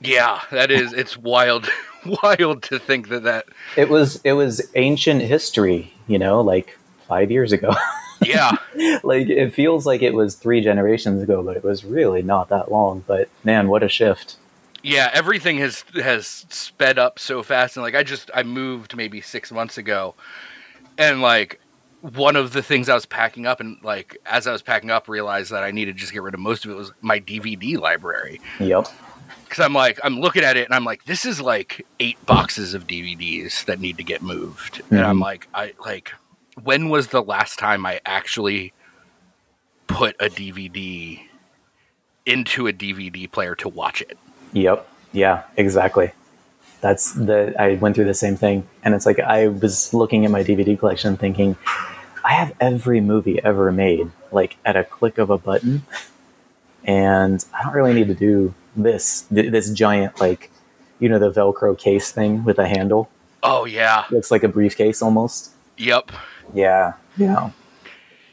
[0.02, 0.92] Yeah, that is.
[0.92, 1.70] It's wild,
[2.24, 3.46] wild to think that that.
[3.78, 6.78] It was it was ancient history, you know, like
[7.08, 7.74] five years ago.
[8.22, 8.52] Yeah,
[9.04, 12.72] like it feels like it was three generations ago, but it was really not that
[12.72, 13.04] long.
[13.08, 14.38] But man, what a shift!
[14.88, 19.20] yeah everything has has sped up so fast and like i just i moved maybe
[19.20, 20.14] six months ago
[21.00, 21.60] and like
[22.02, 25.08] one of the things i was packing up and like as i was packing up
[25.08, 27.80] realized that i needed to just get rid of most of it was my dvd
[27.80, 28.88] library Yep.
[29.46, 32.76] because i'm like i'm looking at it and i'm like this is like eight boxes
[32.76, 35.22] of dvds that need to get moved and i'm Mhm.
[35.22, 36.12] like i like
[36.64, 38.74] when was the last time i actually
[39.88, 41.22] put a dvd
[42.26, 44.18] into a dvd player to watch it
[44.56, 44.88] Yep.
[45.12, 46.12] Yeah, exactly.
[46.82, 50.32] That's the I went through the same thing and it's like I was looking at
[50.32, 51.58] my DVD collection thinking
[52.24, 55.84] I have every movie ever made like at a click of a button
[56.84, 60.52] and I don't really need to do this th- this giant like
[61.00, 63.10] you know the velcro case thing with a handle
[63.44, 65.52] oh yeah looks like a briefcase almost.
[65.78, 66.12] yep
[66.54, 66.94] Yeah.
[67.18, 67.52] Yeah.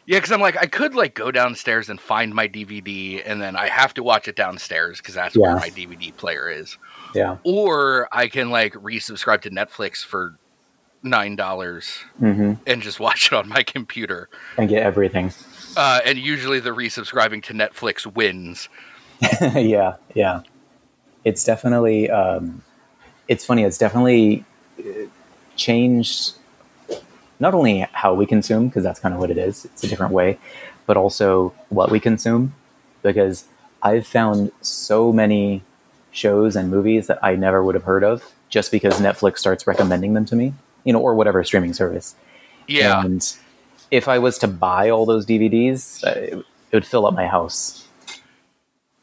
[0.05, 3.55] Yeah, because I'm like, I could like go downstairs and find my DVD, and then
[3.55, 6.77] I have to watch it downstairs because that's where my DVD player is.
[7.15, 7.37] Yeah.
[7.45, 10.37] Or I can like resubscribe to Netflix for
[11.05, 14.29] nine dollars hmm and just watch it on my computer.
[14.59, 15.33] And get everything.
[15.77, 18.69] Uh, and usually, the resubscribing to Netflix wins.
[19.55, 20.43] yeah, yeah.
[21.25, 22.63] It's definitely um,
[23.29, 23.63] it's funny.
[23.63, 24.45] It's definitely
[24.81, 25.07] uh,
[25.55, 26.35] changed
[27.43, 29.65] not only how we consume, because that's kind of what it is.
[29.65, 30.39] It's a different way,
[30.87, 32.55] but also what we consume.
[33.03, 33.47] Because
[33.83, 35.65] I've found so many
[36.13, 40.13] shows and movies that I never would have heard of just because Netflix starts recommending
[40.13, 42.15] them to me, you know, or whatever streaming service.
[42.69, 43.05] Yeah.
[43.05, 43.37] And
[43.91, 47.27] if I was to buy all those DVDs, uh, it, it would fill up my
[47.27, 47.89] house.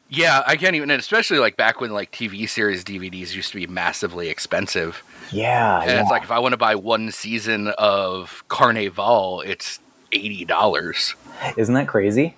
[0.08, 3.56] Yeah, I can't even, and especially like back when like TV series DVDs used to
[3.58, 5.04] be massively expensive.
[5.32, 5.80] Yeah.
[5.80, 6.00] And yeah.
[6.00, 9.80] it's like if I want to buy one season of Carnivàle, it's
[10.12, 11.14] eighty dollars.
[11.56, 12.36] Isn't that crazy?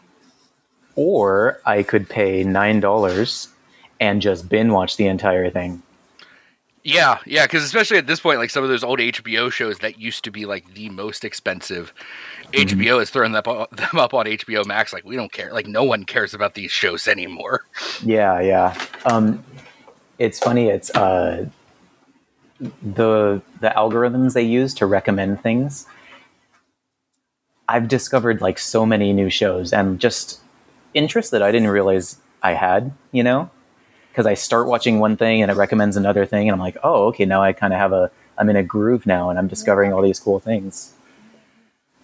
[0.95, 3.49] Or I could pay nine dollars
[4.01, 5.83] and just bin watch the entire thing.
[6.85, 10.01] Yeah, yeah, because especially at this point, like some of those old HBO shows that
[10.01, 11.93] used to be like the most expensive,
[12.53, 12.81] Mm-hmm.
[12.81, 14.93] HBO is throwing them up, them up on HBO Max.
[14.93, 15.53] Like we don't care.
[15.53, 17.65] Like no one cares about these shows anymore.
[18.05, 18.87] Yeah, yeah.
[19.07, 19.43] Um,
[20.19, 20.69] it's funny.
[20.69, 21.49] It's uh,
[22.83, 25.87] the the algorithms they use to recommend things.
[27.69, 30.41] I've discovered like so many new shows and just
[30.95, 32.93] interest that I didn't realize I had.
[33.13, 33.51] You know,
[34.11, 37.07] because I start watching one thing and it recommends another thing, and I'm like, oh,
[37.09, 39.93] okay, now I kind of have a I'm in a groove now, and I'm discovering
[39.93, 40.95] all these cool things,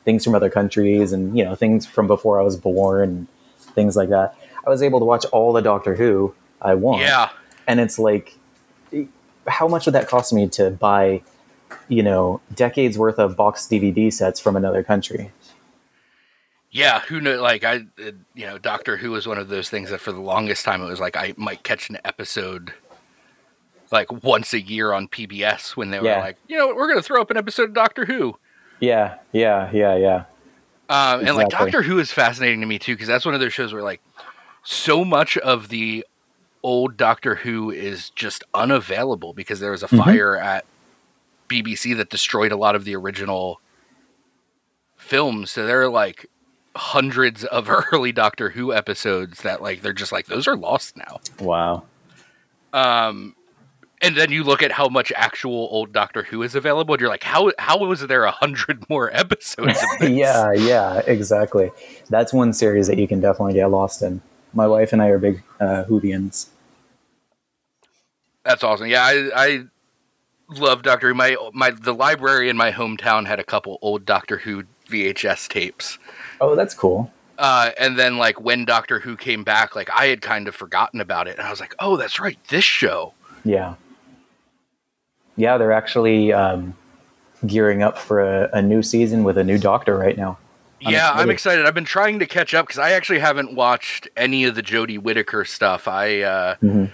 [0.04, 4.10] things from other countries, and you know, things from before I was born, things like
[4.10, 4.34] that.
[4.66, 7.02] I was able to watch all the Doctor Who I want.
[7.02, 7.30] Yeah,
[7.66, 8.36] And it's like,
[9.48, 11.22] how much would that cost me to buy,
[11.88, 15.30] you know, decades worth of box DVD sets from another country?
[16.70, 17.00] yeah.
[17.08, 17.40] Who know?
[17.40, 20.20] Like I, uh, you know, Doctor Who was one of those things that for the
[20.20, 22.74] longest time it was like I might catch an episode.
[23.90, 26.20] Like once a year on PBS when they were Yeah.
[26.20, 28.36] like, you know, we're going to throw up an episode of Doctor Who.
[28.80, 30.24] Yeah, yeah, yeah, yeah.
[30.90, 33.52] Um, and like Doctor Who is fascinating to me too because that's one of those
[33.54, 34.02] shows where like
[34.62, 36.04] so much of the
[36.68, 40.04] old Doctor Who is just unavailable because there was a Mhm.
[40.04, 40.66] fire at
[41.48, 43.58] BBC that destroyed a lot of the original
[44.96, 45.50] films.
[45.50, 46.26] So there are like
[46.76, 51.20] hundreds of early Doctor Who episodes that like they're just like those are lost now.
[51.40, 51.84] Wow.
[52.74, 53.34] Um,
[54.02, 57.08] and then you look at how much actual old Doctor Who is available, and you're
[57.10, 59.78] like, how how was there a hundred more episodes?
[59.82, 60.10] Of this?
[60.10, 61.70] yeah, yeah, exactly.
[62.10, 64.20] That's one series that you can definitely get lost in.
[64.52, 66.48] My wife and I are big uh, Whovians.
[68.48, 68.86] That's awesome.
[68.86, 69.64] Yeah, I, I
[70.48, 71.14] love Doctor Who.
[71.14, 75.98] My my the library in my hometown had a couple old Doctor Who VHS tapes.
[76.40, 77.12] Oh, that's cool.
[77.36, 81.02] Uh, and then like when Doctor Who came back, like I had kind of forgotten
[81.02, 83.12] about it, and I was like, oh, that's right, this show.
[83.44, 83.74] Yeah.
[85.36, 86.74] Yeah, they're actually um,
[87.46, 90.38] gearing up for a, a new season with a new Doctor right now.
[90.86, 91.30] I'm yeah, I'm excited.
[91.32, 91.66] excited.
[91.66, 94.98] I've been trying to catch up because I actually haven't watched any of the Jodie
[94.98, 95.86] Whittaker stuff.
[95.86, 96.90] I uh, Mhm.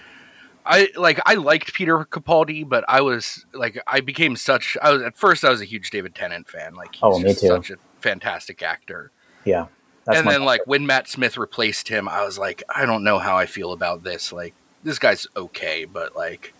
[0.65, 5.01] I like I liked Peter Capaldi, but I was like I became such I was
[5.03, 6.73] at first I was a huge David Tennant fan.
[6.75, 7.47] Like he's Oh, me too.
[7.47, 9.11] such a fantastic actor.
[9.43, 9.67] Yeah.
[10.07, 13.37] And then like when Matt Smith replaced him, I was like, I don't know how
[13.37, 14.31] I feel about this.
[14.33, 16.53] Like this guy's okay, but like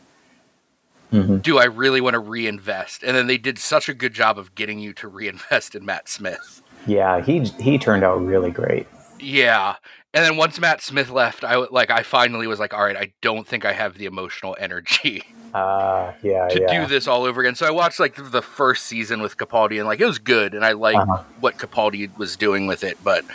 [1.13, 1.41] Mhm.
[1.43, 3.03] do I really want to reinvest?
[3.03, 6.09] And then they did such a good job of getting you to reinvest in Matt
[6.09, 6.61] Smith.
[6.87, 8.87] Yeah, he he turned out really great.
[9.19, 9.75] Yeah.
[10.13, 13.11] And then once Matt Smith left, I like I finally was like, all right, I
[13.21, 15.23] don't think I have the emotional energy
[15.53, 16.81] Uh, yeah, to yeah.
[16.81, 17.55] do this all over again.
[17.55, 20.63] So I watched like the first season with Capaldi and like it was good and
[20.65, 21.23] I liked Uh-huh.
[21.41, 23.25] what Capaldi was doing with it, but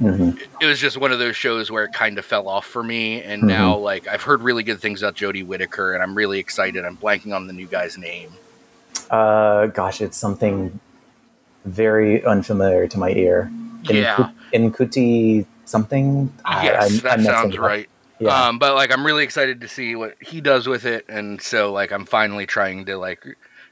[0.00, 0.38] Mhm.
[0.60, 3.22] it was just one of those shows where it kind of fell off for me.
[3.22, 3.46] And Mhm.
[3.46, 6.84] now like I've heard really good things about Jodie Whittaker and I'm really excited.
[6.84, 8.30] I'm blanking on the new guy's name.
[9.12, 10.80] Uh, gosh, it's something
[11.64, 13.50] very unfamiliar to my ear.
[13.84, 14.30] Yeah.
[14.52, 16.32] Ncuti something.
[16.44, 17.88] I- Yes, I'm- that I'm sounds right.
[18.18, 18.46] Yeah.
[18.48, 21.70] Um, but like I'm really excited to see what he does with it, and so
[21.72, 23.22] like I'm finally trying to like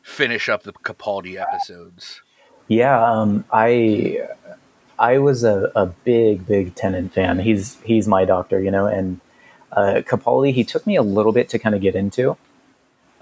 [0.02, 2.20] finish up the Capaldi episodes.
[2.68, 4.26] Yeah, um, I
[4.98, 7.38] I was a, a big big Tennant fan.
[7.38, 9.20] He's he's my doctor, you know, and
[9.72, 12.36] uh, Capaldi he took me a little bit to kind of get into,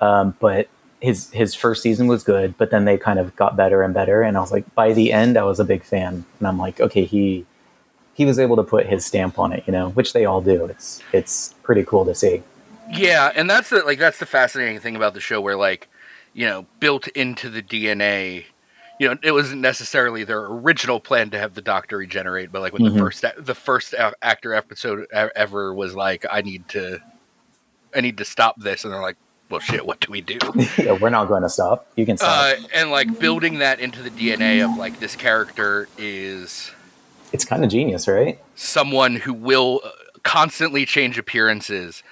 [0.00, 0.66] um, but
[1.02, 4.22] his his first season was good, but then they kind of got better and better,
[4.22, 6.80] and I was like, by the end, I was a big fan, and I'm like,
[6.80, 7.44] okay, he
[8.14, 10.66] he was able to put his stamp on it, you know, which they all do.
[10.66, 12.42] It's it's pretty cool to see.
[12.88, 15.88] Yeah, and that's the like that's the fascinating thing about the show, where like
[16.34, 18.44] you know built into the DNA.
[19.00, 22.72] You know, it wasn't necessarily their original plan to have the Doctor regenerate, but like
[22.72, 22.92] when Mhm.
[22.92, 27.00] the first the first actor episode ever was like, I need to,
[27.96, 29.16] I need to stop this, and they're like,
[29.52, 30.38] well, shit, what do we do?
[30.78, 31.86] yeah, we're not going to stop.
[31.94, 32.56] You can stop.
[32.58, 36.72] uh, and like building that into the DNA of like this character is
[37.32, 38.38] it's kind of genius, right?
[38.56, 39.90] someone who will uh,
[40.22, 42.02] constantly change appearances.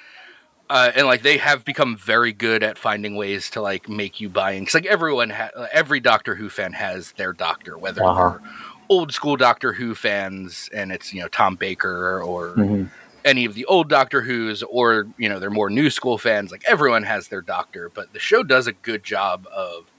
[0.68, 4.28] uh, and like they have become very good at finding ways to like make you
[4.28, 4.60] buy in.
[4.62, 8.30] Because like everyone, ha- every Doctor Who fan has their Doctor, whether Uh-huh.
[8.38, 8.40] they're
[8.88, 12.88] old school Doctor Who fans and it's you know Tom Baker or Mhm.
[13.24, 16.50] Any of the old Doctor Who's, or you know they're more new school fans.
[16.50, 19.90] Like everyone has their Doctor, but the show does a good job of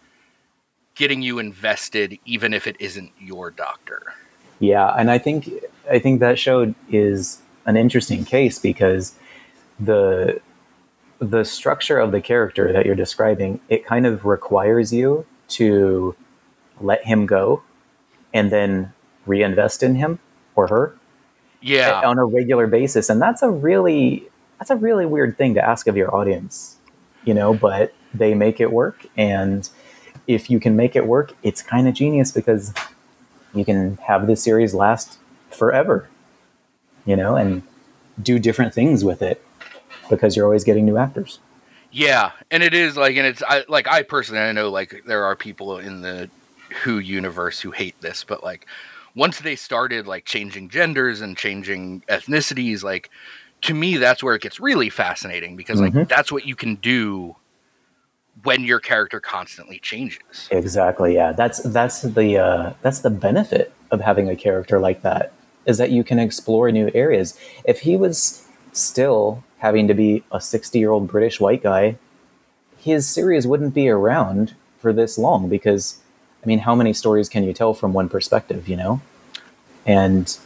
[0.95, 4.13] getting you invested, even if it isn't your Doctor.
[4.59, 5.49] Yeah, and I think
[5.89, 9.15] I think that show is an interesting case because
[9.79, 10.39] the
[11.19, 16.15] the structure of the character that you're describing it kind of requires you to
[16.79, 17.61] let him go
[18.33, 18.91] and then
[19.27, 20.19] reinvest in him
[20.55, 20.97] or her
[21.61, 23.09] Yeah, on a regular basis.
[23.09, 24.27] And that's a really
[24.59, 26.77] that's a really weird thing to ask of your audience
[27.23, 29.05] you know but they make it work.
[29.17, 29.69] And
[30.27, 32.73] if you can make it work it's kind of genius because
[33.53, 35.17] you can have this series last
[35.49, 36.09] forever
[37.05, 37.63] you know and
[38.21, 39.43] do different things with it
[40.09, 41.39] because you're always getting new actors.
[41.91, 45.23] Yeah, and it is like, and it's I, like I personally I know like there
[45.25, 46.29] are people in the
[46.83, 48.65] Who universe who hate this, but like
[49.15, 53.09] once they started like changing genders and changing ethnicities, like
[53.61, 56.07] to me that's where it gets really fascinating because like Mhm.
[56.07, 57.35] that's what you can do
[58.43, 60.47] when your character constantly changes.
[60.51, 61.15] Exactly.
[61.15, 65.33] Yeah, that's that's the uh, that's the benefit of having a character like that
[65.65, 67.37] is that you can explore new areas.
[67.65, 71.97] If he was still having to be a sixty-year-old British white guy,
[72.77, 75.99] his series wouldn't be around for this long because,
[76.43, 78.67] I mean, how many stories can you tell from one perspective?
[78.67, 79.01] You know,
[79.85, 80.37] and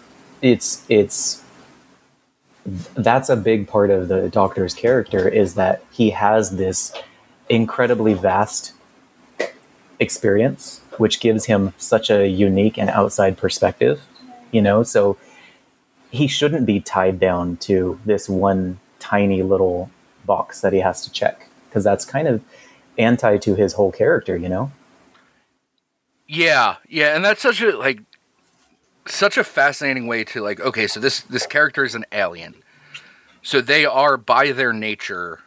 [0.42, 1.44] it's it's
[2.96, 6.92] that's a big part of the Doctor's character is that he has this
[7.48, 8.74] incredibly vast
[10.00, 14.02] experience, which gives him such a unique and outside perspective,
[14.52, 14.84] you know?
[14.84, 15.18] So
[16.12, 19.92] he shouldn't be tied down to this one tiny little
[20.26, 22.44] box that he has to check because that's kind of
[22.98, 24.72] anti to his whole character, you know?
[26.28, 28.00] Yeah, yeah, and that's such a like
[29.08, 32.56] such a fascinating way to like okay, so this this character is an alien.
[33.44, 35.40] So they are by their nature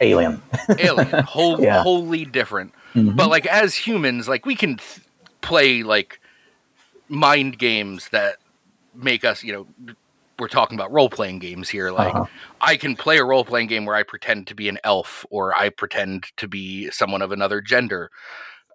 [0.00, 0.40] Alien.
[0.78, 1.82] alien, whole, Yeah.
[1.82, 2.72] wholly different.
[2.94, 3.16] Mhm.
[3.16, 5.00] But like as humans, like we can th-
[5.40, 6.20] play like
[7.08, 8.36] mind games that
[8.94, 9.94] make us, you know,
[10.38, 11.90] we're talking about role playing games here.
[11.90, 12.26] Like Uh-huh.
[12.60, 15.54] I can play a role playing game where I pretend to be an elf or
[15.56, 18.10] I pretend to be someone of another gender.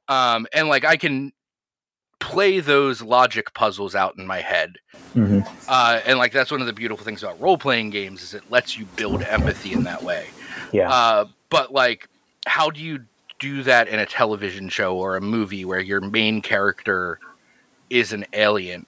[0.10, 1.32] Um, and like I can
[2.20, 4.78] play those logic puzzles out in my head.
[5.14, 8.34] hmm Uh, and like that's one of the beautiful things about role playing games is
[8.34, 10.28] it lets you build empathy in that way.
[10.72, 10.92] Yeah.
[10.92, 12.08] Uh, but like,
[12.46, 13.06] how do you
[13.40, 17.20] do that in a television show or a movie where your main character
[17.90, 18.86] is an alien?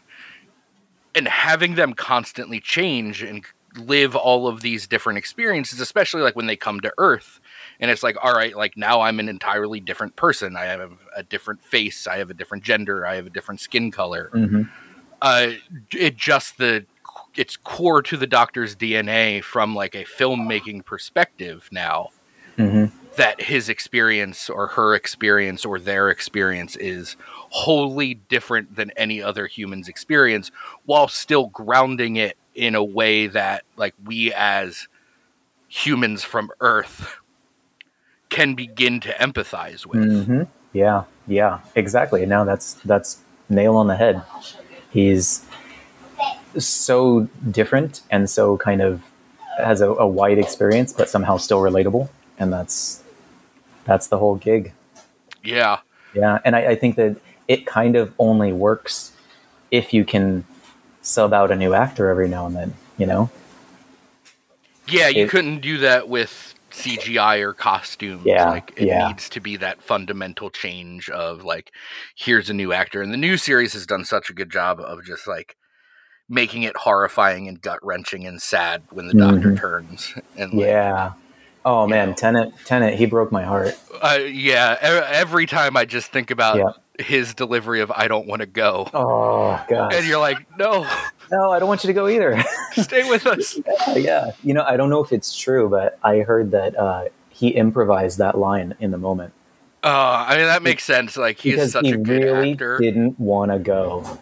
[1.15, 3.43] And having them constantly change and
[3.75, 7.39] live all of these different experiences, especially like when they come to Earth,
[7.79, 10.55] and it's like, all right, like now I'm an entirely different person.
[10.57, 12.07] I have a different face.
[12.07, 13.05] I have a different gender.
[13.05, 14.63] I have a different skin color hmm
[15.21, 15.51] uh
[15.91, 16.85] it just the
[17.35, 22.09] it's core to the doctor's DNA from like a filmmaking perspective now
[22.55, 22.85] hmm
[23.17, 27.17] that his experience or her experience or their experience is
[27.49, 30.51] wholly different than any other human's experience
[30.85, 34.87] while still grounding it in a way that like we as
[35.67, 37.17] humans from earth
[38.29, 42.25] can begin to empathize with hmm Yeah, yeah, exactly.
[42.25, 43.19] Now that's that's
[43.49, 44.21] nail on the head.
[44.91, 45.45] He's
[46.57, 49.01] so different and so kind of
[49.57, 53.03] has a, a wide experience, but somehow still relatable, and that's
[53.85, 54.73] that's the whole gig.
[55.43, 55.79] yeah
[56.13, 57.17] Yeah, and I, I think that
[57.47, 59.11] it kind of only works
[59.71, 60.45] if you can
[61.01, 62.73] sub out a new actor every now and then.
[62.97, 63.29] You know?
[64.87, 68.23] Yeah, you It- couldn't do that with CGI or costumes.
[68.25, 69.07] Yeah, like it yeah.
[69.07, 71.71] needs to be that fundamental change of like,
[72.15, 73.01] here's a new actor.
[73.01, 75.55] And the new series has done such a good job of just like
[76.29, 79.59] making it horrifying and gut wrenching and sad when the doctor Mhm.
[79.59, 80.13] turns.
[80.37, 81.13] And like, Yeah.
[81.65, 82.15] Oh man, know.
[82.15, 83.75] Tennant, Tennant, he broke my heart.
[84.01, 84.77] uh, yeah.
[85.11, 86.71] Every time I just think about Yeah.
[86.99, 89.93] His delivery of "I don't want to go," Oh god.
[89.93, 90.85] and you're like, "No,
[91.31, 92.41] No, I don't want you to go either.
[92.73, 93.59] stay with us."
[93.95, 97.49] yeah, you know, I don't know if it's true, but I heard that uh, he
[97.49, 99.33] improvised that line in the moment
[99.83, 101.15] Uh, I mean, that makes sense.
[101.17, 102.77] Like he's because such he a good really actor.
[102.79, 104.19] didn't want to go,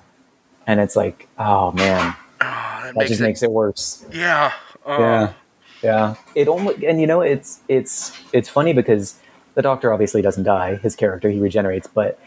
[0.67, 4.05] and it's like, oh man, Ah, that just it, makes it worse.
[4.11, 4.53] yeah.
[4.85, 5.33] Uh, yeah,
[5.81, 6.15] yeah.
[6.35, 9.15] It only, and you know, it's it's it's funny because
[9.55, 12.19] the Doctor obviously doesn't die; his character he regenerates, but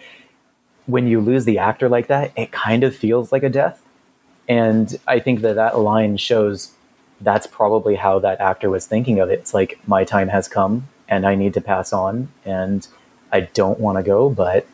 [0.86, 3.82] when you lose the actor like that, it kind of feels like a death.
[4.48, 6.72] And I think that that line shows
[7.20, 9.38] that's probably how that actor was thinking of it.
[9.40, 12.86] It's like my time has come and I need to pass on and
[13.32, 14.66] I don't want to go, but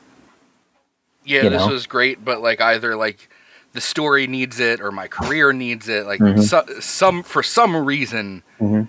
[1.25, 1.73] yeah, this know.
[1.73, 3.29] was great, but like either like
[3.73, 6.07] the story needs it or my career needs it.
[6.07, 6.41] Like mm-hmm.
[6.41, 8.85] so, some for some reason, mm-hmm.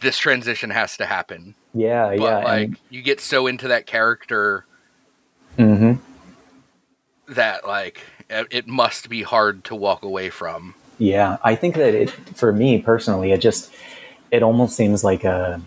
[0.00, 1.54] this transition has to happen.
[1.74, 2.38] Yeah, but, yeah.
[2.38, 2.78] Like and...
[2.90, 4.66] you get so into that character
[5.58, 6.00] mm-hmm.
[7.28, 10.74] That like it must be hard to walk away from.
[10.98, 13.72] Yeah, I think that it for me personally, it just
[14.30, 15.60] it almost seems like a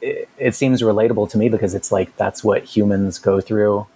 [0.00, 3.86] it, it seems relatable to me because it's like that's what humans go through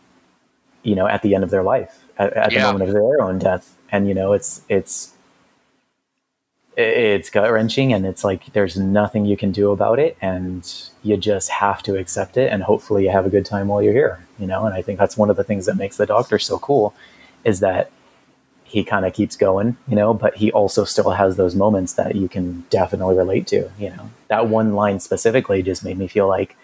[0.84, 2.58] you know, at the end of their life, at, at yeah.
[2.58, 3.74] the moment of their own death.
[3.90, 5.12] And, you know, it's, it's,
[6.76, 11.16] it's gut wrenching and it's like there's nothing you can do about it and you
[11.16, 14.23] just have to accept it and hopefully you have a good time while you're here
[14.38, 16.58] you know and i think that's one of the things that makes the doctor so
[16.58, 16.94] cool
[17.44, 17.90] is that
[18.64, 22.16] he kind of keeps going you know but he also still has those moments that
[22.16, 24.10] you can definitely relate to you know.
[24.28, 26.56] That one line specifically just made me feel like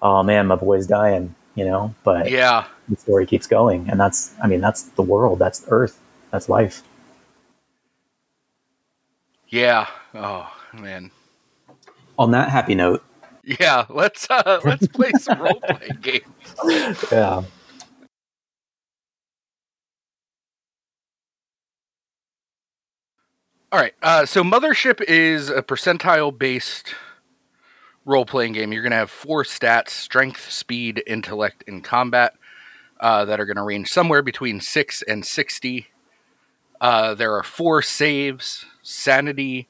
[0.00, 2.66] oh man my boy's dying you know but yeah.
[2.88, 5.98] the story keeps going and that's i mean that's the world that's earth
[6.32, 6.82] that's life.
[9.48, 9.86] Yeah.
[10.14, 11.12] Oh man.
[12.18, 13.04] On that happy note
[13.44, 16.24] yeah let's uh let's play some role playing games.
[17.10, 17.42] Yeah.
[23.70, 26.94] All right uh so mothership is a percentile based
[28.04, 32.34] role playing game, you're going to have four stats strength, speed, intellect, and combat
[33.00, 35.86] uh, that are going to range somewhere between 6 and 60.
[36.80, 39.68] Uh, there are four saves sanity,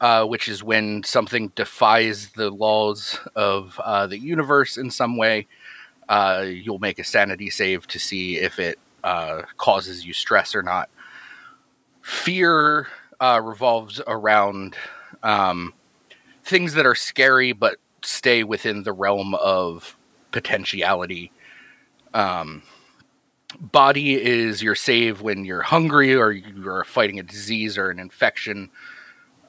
[0.00, 5.46] uh, which is when something defies the laws of uh, the universe in some way.
[6.08, 10.62] Uh, you'll make a sanity save to see if it uh, causes you stress or
[10.62, 10.88] not.
[12.02, 12.88] Fear
[13.20, 14.74] revolves around.
[15.22, 15.74] Um,
[16.44, 19.96] things that are scary but stay within the realm of
[20.32, 21.32] potentiality.
[22.14, 22.62] Um,
[23.60, 28.70] body is your save when you're hungry or you're fighting a disease or an infection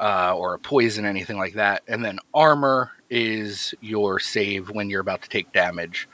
[0.01, 1.83] uh, or a poison, anything like that.
[1.87, 6.09] And then armor is your save when you're about to take damage.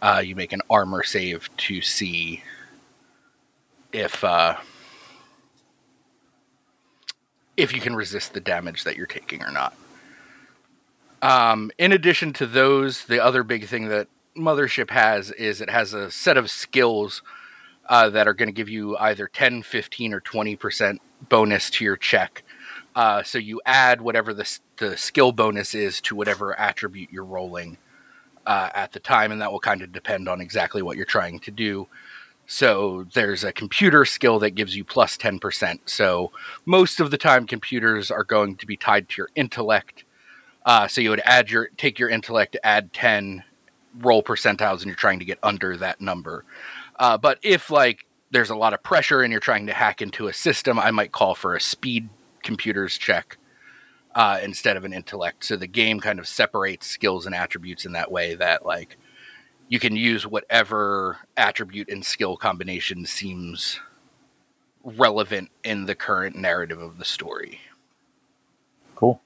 [0.00, 2.42] Uh, you make an armor save to see
[3.92, 4.56] if uh,
[7.56, 9.76] if you can resist the damage that you're taking or not.
[11.22, 15.94] Um, in addition to those, the other big thing that Mothership has is it has
[15.94, 17.22] a set of skills
[17.88, 21.96] uh, that are going to give you either 10, 15, or 20% bonus to your
[21.96, 22.42] check.
[22.94, 27.78] Uh, so you add whatever the, the skill bonus is to whatever attribute you're rolling
[28.46, 31.40] uh, at the time, and that will kind of depend on exactly what you're trying
[31.40, 31.88] to do.
[32.46, 35.78] So there's a computer skill that gives you plus 10%.
[35.86, 36.30] So
[36.66, 40.04] most of the time, computers are going to be tied to your intellect
[40.64, 43.44] uh, so you would add your take your intellect, add ten,
[43.98, 46.44] roll percentiles, and you're trying to get under that number.
[46.98, 50.26] Uh, but if like there's a lot of pressure and you're trying to hack into
[50.26, 52.08] a system, I might call for a speed
[52.44, 53.38] computers check
[54.14, 55.44] uh, instead of an intellect.
[55.44, 58.96] So the game kind of separates skills and attributes in that way that like
[59.68, 63.80] you can use whatever attribute and skill combination seems
[64.84, 67.60] relevant in the current narrative of the story.
[68.94, 69.20] Cool.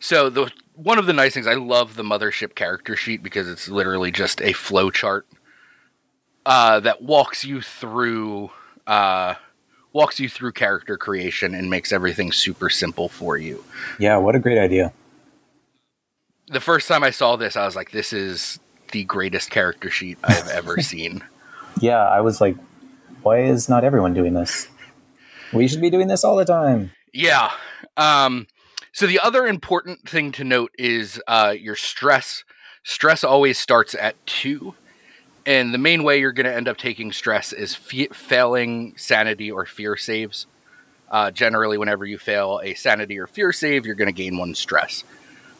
[0.00, 3.68] So the one of the nice things I love the mothership character sheet because it's
[3.68, 5.26] literally just a flow chart
[6.44, 8.50] uh, that walks you through
[8.86, 9.34] uh,
[9.94, 13.64] walks you through character creation and makes everything super simple for you.
[13.98, 14.92] Yeah, what a great idea.
[16.48, 18.58] The first time I saw this, I was like, "This is
[18.92, 21.24] the greatest character sheet I have ever seen."
[21.80, 22.56] Yeah, I was like,
[23.22, 24.68] "Why is not everyone doing this?
[25.54, 27.52] We should be doing this all the time." Yeah.
[27.96, 28.48] Um,
[28.92, 32.44] so the other important thing to note is uh, your stress.
[32.82, 34.74] Stress always starts at two,
[35.46, 39.66] and the main way you're going to end up taking stress is failing sanity or
[39.66, 40.46] fear saves.
[41.10, 44.54] Uh, generally, whenever you fail a sanity or fear save, you're going to gain one
[44.54, 45.04] stress.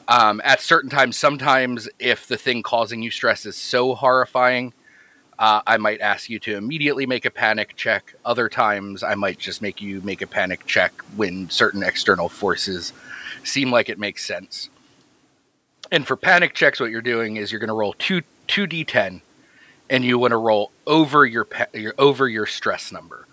[0.09, 4.73] Um, at certain times, sometimes if the thing causing you stress is so horrifying,
[5.39, 8.15] uh, I might ask you to immediately make a panic check.
[8.25, 12.93] Other times, I might just make you make a panic check when certain external forces
[13.43, 14.69] seem like it makes sense.
[15.91, 19.23] And for panic checks, what you're doing is you're going to roll two two d10,
[19.91, 23.27] and you want to roll over your, your over your stress number.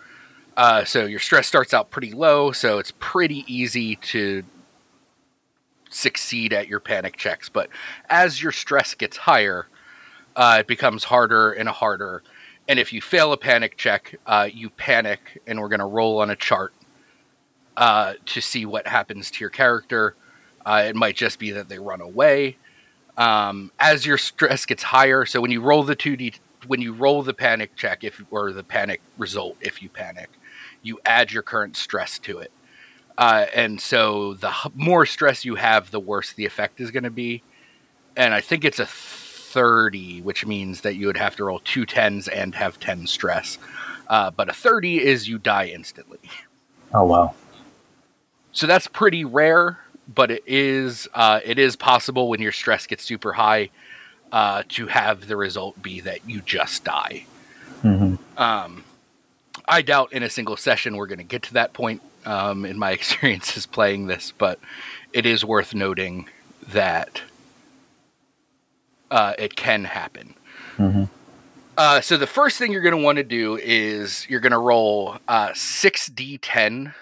[0.57, 4.43] Uh, so your stress starts out pretty low, so it's pretty easy to
[5.89, 7.49] succeed at your panic checks.
[7.49, 7.69] But
[8.09, 9.67] as your stress gets higher,
[10.35, 12.23] uh, it becomes harder and harder.
[12.67, 16.21] And if you fail a panic check, uh, you panic, and we're going to roll
[16.21, 16.73] on a chart
[17.77, 20.15] uh, to see what happens to your character.
[20.65, 22.57] Uh, it might just be that they run away.
[23.17, 26.33] Um, as your stress gets higher, so when you roll the two d,
[26.67, 30.29] when you roll the panic check, if or the panic result, if you panic,
[30.81, 32.51] you add your current stress to it.
[33.17, 37.11] Uh, and so the more stress you have, the worse the effect is going to
[37.11, 37.43] be.
[38.15, 41.85] And I think it's a 30, which means that you would have to roll two
[41.85, 43.57] tens and have 10 stress.
[44.07, 46.19] Uh, but a 30 is you die instantly.
[46.93, 47.35] Oh wow.
[48.53, 49.79] So that's pretty rare,
[50.13, 53.69] but it is uh, it is possible when your stress gets super high
[54.31, 57.25] uh, to have the result be that you just die.
[57.81, 58.83] hmm Um,
[59.67, 62.77] I doubt in a single session we're going to get to that point um, in
[62.79, 64.59] my experiences playing this, but
[65.13, 66.27] it is worth noting
[66.67, 67.21] that
[69.09, 70.33] uh, it can happen.
[70.77, 71.03] hmm
[71.77, 74.57] Uh, so the first thing you're going to want to do is you're going to
[74.57, 76.93] roll uh, 6d10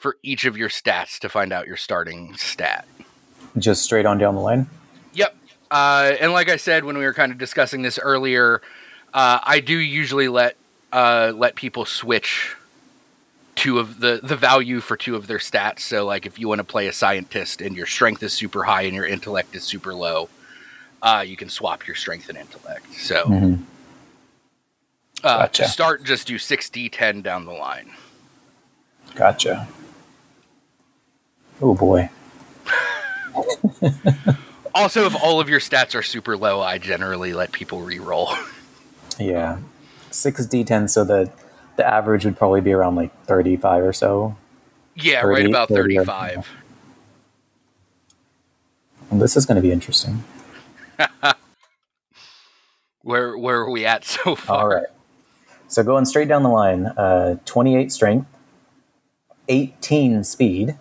[0.00, 2.86] for each of your stats to find out your starting stat.
[3.58, 4.68] Just straight on down the line.
[5.12, 5.36] Yep.
[5.70, 8.62] Uh, and like I said when we were kind of discussing this earlier,
[9.14, 10.56] uh, I do usually let
[10.92, 12.56] uh, let people switch
[13.54, 15.80] two of the the value for two of their stats.
[15.80, 18.82] So like if you want to play a scientist and your strength is super high
[18.82, 20.28] and your intellect is super low,
[21.02, 22.92] uh, you can swap your strength and intellect.
[22.94, 23.54] So hmm
[25.22, 27.90] uh, to start, just do six d10 down the line.
[29.14, 29.68] Gotcha.
[31.62, 32.10] Oh boy.
[34.74, 38.30] Also, if all of your stats are super low, I generally let people re-roll.
[39.18, 39.58] Yeah.
[40.10, 41.30] Six D10, so the
[41.76, 44.36] the average would probably be around like 35 or so.
[44.94, 46.48] yeah, right about 30, 35.
[49.10, 50.24] Well, this is going to be interesting.
[53.02, 54.62] Where where are we at so far?
[54.62, 54.86] All right.
[55.68, 58.28] So going straight down the line, uh, 28 strength,
[59.48, 60.76] 18 speed,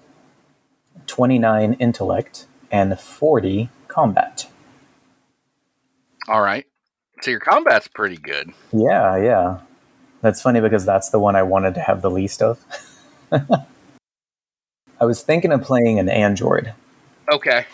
[1.20, 4.50] 29 intellect, and 40 combat.
[6.30, 6.66] All right.
[7.22, 8.54] So your combat's pretty good.
[8.72, 9.60] Yeah, yeah.
[10.22, 12.64] That's funny because that's the one I wanted to have the least of.
[13.34, 13.66] I
[15.02, 16.74] was thinking of playing an android.
[17.30, 17.66] Okay.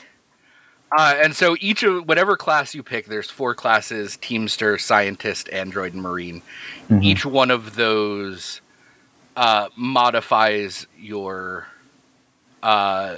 [0.98, 5.94] Uh, and so each of whatever class you pick, there's four classes: Teamster, Scientist, Android,
[5.94, 6.42] and Marine.
[6.90, 7.04] Mhm.
[7.04, 8.62] Each one of those
[9.36, 11.68] uh, modifies your
[12.64, 13.18] uh,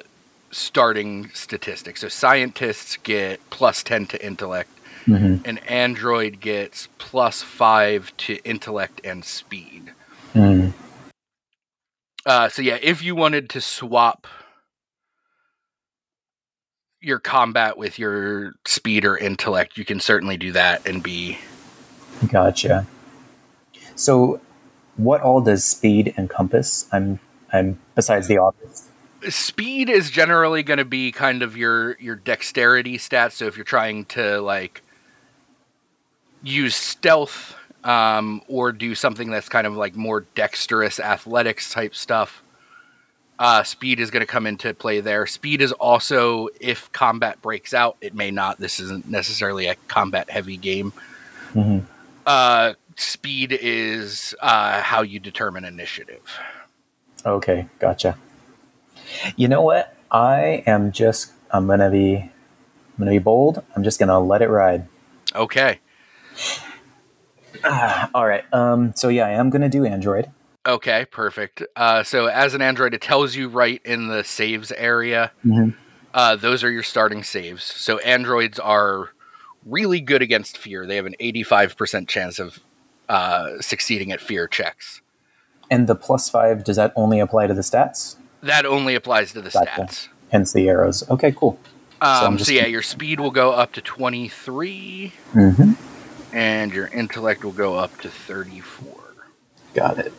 [0.58, 2.02] starting statistics.
[2.02, 4.70] So scientists get plus ten to intellect.
[5.06, 5.46] Mhm.
[5.48, 9.94] An android gets plus five to intellect and speed.
[10.34, 10.74] Mm.
[12.26, 14.28] Uh, so yeah, if you wanted to swap
[17.00, 21.38] your combat with your speed or intellect, you can certainly do that and be.
[22.28, 22.86] Gotcha.
[23.96, 24.42] So,
[24.98, 26.88] what all does speed encompass?
[26.92, 27.20] I'm,
[27.54, 28.87] I'm besides the obvious.
[29.30, 33.34] Speed is generally going to be kind of your your dexterity stats.
[33.34, 34.84] So if you're trying to like
[36.44, 42.44] use stealth um, or do something that's kind of like more dexterous athletics type stuff,
[43.40, 45.26] uh, speed is going to come into play there.
[45.28, 48.60] Speed is also if combat breaks out, it may not.
[48.60, 50.92] This isn't necessarily a combat heavy game.
[51.54, 51.80] hmm
[52.26, 56.40] Uh, speed is uh, how you determine initiative.
[57.26, 58.18] Okay, gotcha.
[59.36, 59.96] You know what?
[60.12, 61.34] I am just.
[61.52, 62.16] I'm gonna be.
[62.18, 62.32] I'm
[62.98, 63.64] gonna be bold.
[63.76, 64.88] I'm just gonna let it ride.
[65.36, 65.80] Okay.
[67.64, 68.44] Ah, all right.
[68.54, 68.94] Um.
[68.96, 70.32] So yeah, I am gonna do Android.
[70.66, 71.64] Okay, perfect.
[71.78, 75.32] Uh, so as an android, it tells you right in the saves area.
[75.46, 75.76] Mhm.
[76.14, 77.64] Uh, those are your starting saves.
[77.64, 79.12] So androids are
[79.66, 80.86] really good against fear.
[80.86, 82.60] They have an 85% chance of
[83.08, 85.02] uh, succeeding at fear checks.
[85.70, 88.16] And the plus five does that only apply to the stats?
[88.42, 89.70] That only applies to the Gotcha.
[89.82, 90.08] stats.
[90.32, 91.10] Hence the arrows.
[91.10, 91.60] Okay, cool.
[92.02, 95.72] Um, so, just- yeah, your speed will go up to 23, hmm
[96.34, 98.94] and your intellect will go up to 34.
[99.74, 100.14] Got it.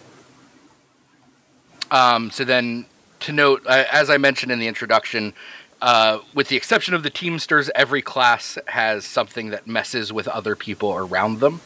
[1.90, 2.86] Um, so then,
[3.20, 5.32] to note, uh, as I mentioned in the introduction,
[5.80, 10.56] uh, with the exception of the Teamsters, every class has something that messes with other
[10.56, 11.60] people around them.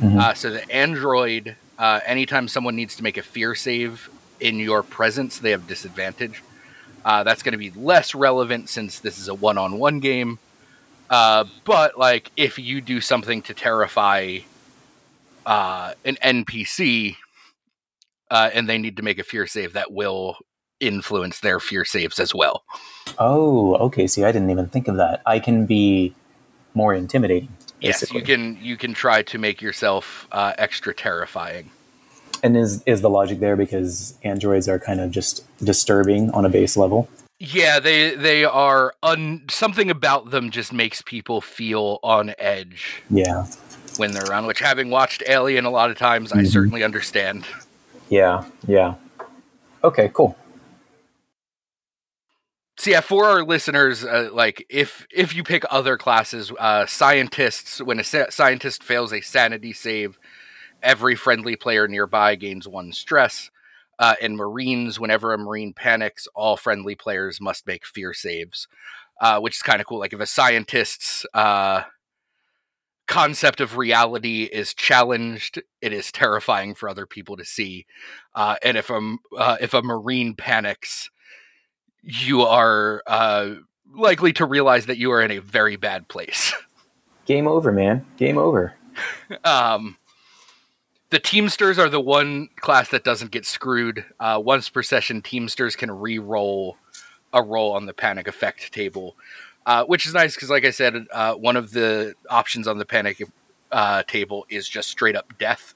[0.00, 0.18] Mhm.
[0.18, 4.08] Uh, so the android, uh, anytime someone needs to make a fear save
[4.40, 6.42] in your presence, they have disadvantage.
[7.04, 10.38] Uh, that's going to be less relevant since this is a one-on-one game.
[11.08, 14.38] Uh, but like, if you do something to terrify
[15.46, 17.16] uh, an NPC,
[18.30, 20.36] uh, and they need to make a fear save, that will
[20.80, 22.62] influence their fear saves as well.
[23.18, 24.06] Oh, okay.
[24.06, 25.22] See, I didn't even think of that.
[25.24, 26.14] I can be
[26.74, 27.48] more intimidating.
[27.80, 31.70] Yes, you can you can try to make yourself uh, extra terrifying.
[32.42, 36.48] And is is the logic there because androids are kind of just disturbing on a
[36.48, 37.08] base level?
[37.40, 43.02] Yeah, they they are un, something about them just makes people feel on edge.
[43.10, 43.46] Yeah.
[43.96, 46.40] When they're around, which having watched Alien a lot of times, mm-hmm.
[46.40, 47.44] I certainly understand.
[48.08, 48.94] Yeah, yeah.
[49.82, 50.36] Okay, cool.
[52.78, 57.82] So yeah, for our listeners, uh, like if if you pick other classes, uh, scientists,
[57.82, 60.16] when a sa- scientist fails a sanity save,
[60.82, 63.50] every friendly player nearby gains one stress.
[63.98, 68.68] Uh, and Marines, whenever a Marine panics, all friendly players must make fear saves,
[69.20, 69.98] uh, which is kind of cool.
[69.98, 71.82] Like if a scientist's uh,
[73.08, 77.86] concept of reality is challenged, it is terrifying for other people to see.
[78.36, 81.10] Uh, and if a uh, if a Marine panics,
[82.02, 83.54] you are uh,
[83.92, 86.54] likely to realize that you are in a very bad place.
[87.26, 88.06] Game over, man.
[88.16, 88.74] Game over.
[89.44, 89.97] um,
[91.10, 94.04] the Teamsters are the one class that doesn't get screwed.
[94.20, 96.76] Uh, once per session, Teamsters can re-roll
[97.32, 99.16] a roll on the panic effect table,
[99.66, 102.86] uh, which is nice because, like I said, uh, one of the options on the
[102.86, 103.22] panic
[103.70, 105.74] uh, table is just straight up death.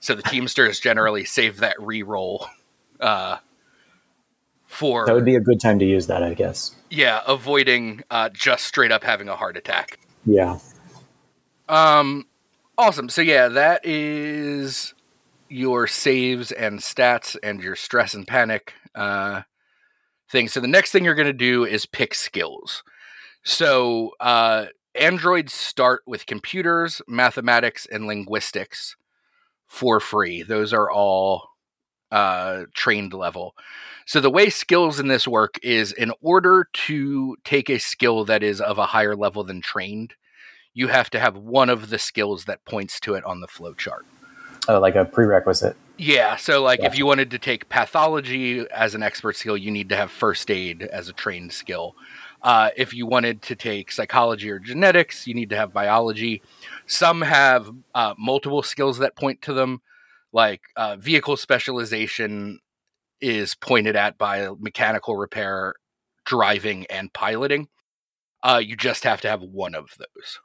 [0.00, 2.46] So the Teamsters generally save that re-roll
[3.00, 3.38] uh,
[4.66, 5.06] for.
[5.06, 6.74] That would be a good time to use that, I guess.
[6.90, 10.00] Yeah, avoiding uh, just straight up having a heart attack.
[10.26, 10.58] Yeah.
[11.68, 12.26] Um,
[12.78, 13.08] Awesome.
[13.08, 14.94] So yeah, that is
[15.48, 19.42] your saves and stats and your stress and panic uh,
[20.30, 20.48] thing.
[20.48, 22.82] So the next thing you're going to do is pick skills.
[23.44, 28.96] So uh, androids start with computers, mathematics, and linguistics
[29.68, 30.42] for free.
[30.42, 31.50] Those are all
[32.12, 33.54] uh, trained level.
[34.06, 38.42] So the way skills in this work is in order to take a skill that
[38.42, 40.14] is of a higher level than trained,
[40.74, 43.74] you have to have one of the skills that points to it on the flow
[43.74, 44.06] chart.
[44.68, 45.76] Oh, like a prerequisite.
[45.98, 46.36] Yeah.
[46.36, 49.96] So, like, if you wanted to take pathology as an expert skill, you need to
[49.96, 51.94] have first aid as a trained skill.
[52.42, 56.42] Uh, if you wanted to take psychology or genetics, you need to have biology.
[56.86, 59.80] Some have uh, multiple skills that point to them,
[60.32, 62.58] like uh, vehicle specialization
[63.20, 65.74] is pointed at by mechanical repair,
[66.24, 67.68] driving, and piloting.
[68.42, 70.40] Uh, you just have to have one of those.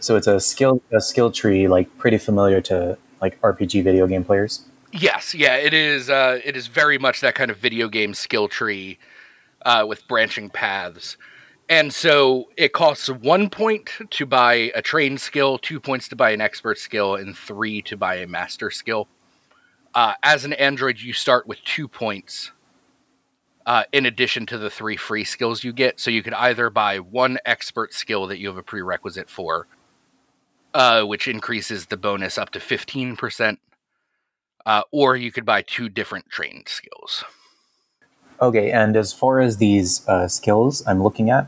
[0.00, 4.24] So it's a skill a skill tree like pretty familiar to like RPG video game
[4.24, 4.64] players.
[4.92, 6.08] Yes, yeah, it is.
[6.08, 8.98] Uh, it is very much that kind of video game skill tree
[9.64, 11.16] uh, with branching paths.
[11.68, 16.30] And so it costs one point to buy a trained skill, two points to buy
[16.30, 19.08] an expert skill, and three to buy a master skill.
[19.92, 22.52] Uh, as an android, you start with two points
[23.66, 25.98] uh, in addition to the three free skills you get.
[25.98, 29.66] So you could either buy one expert skill that you have a prerequisite for,
[30.76, 33.56] uh, which increases the bonus up to 15%.
[34.66, 37.24] Uh, or you could buy two different trained skills.
[38.42, 41.46] Okay, and as far as these uh, skills I'm looking at,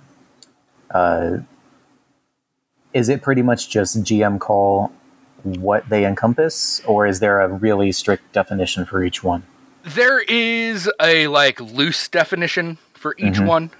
[0.90, 1.38] uh,
[2.94, 4.92] is it pretty much just GM call
[5.42, 9.42] what they encompass, or is there a really strict definition for each one?
[9.84, 13.46] There is a like loose definition for each mm-hmm.
[13.46, 13.70] one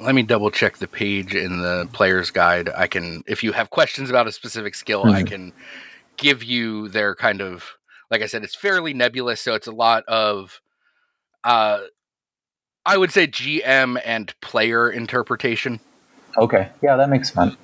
[0.00, 2.70] let me double check the page in the player's guide.
[2.74, 5.14] I can, if you have questions about a specific skill, mm-hmm.
[5.14, 5.52] I can
[6.16, 7.76] give you their kind of,
[8.10, 9.40] like I said, it's fairly nebulous.
[9.40, 10.60] So it's a lot of,
[11.44, 11.80] uh,
[12.84, 15.80] I would say GM and player interpretation.
[16.38, 16.70] Okay.
[16.82, 17.56] Yeah, that makes sense.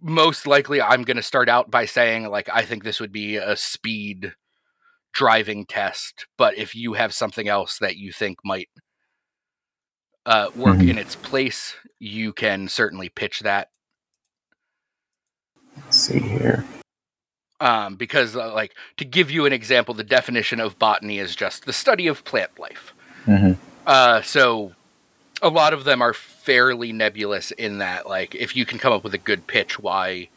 [0.00, 3.36] Most likely, I'm going to start out by saying, like, I think this would be
[3.36, 4.34] a speed
[5.12, 6.26] driving test.
[6.38, 8.68] But if you have something else that you think might
[10.26, 10.90] uh, work mm-hmm.
[10.90, 13.70] in its place, you can certainly pitch that.
[15.76, 16.64] Let's see here.
[17.60, 21.66] Um, because, uh, like, to give you an example, the definition of botany is just
[21.66, 22.94] the study of plant life.
[23.26, 23.60] Mm-hmm.
[23.86, 24.72] Uh, so,
[25.42, 29.04] a lot of them are fairly nebulous in that, like, if you can come up
[29.04, 30.28] with a good pitch, why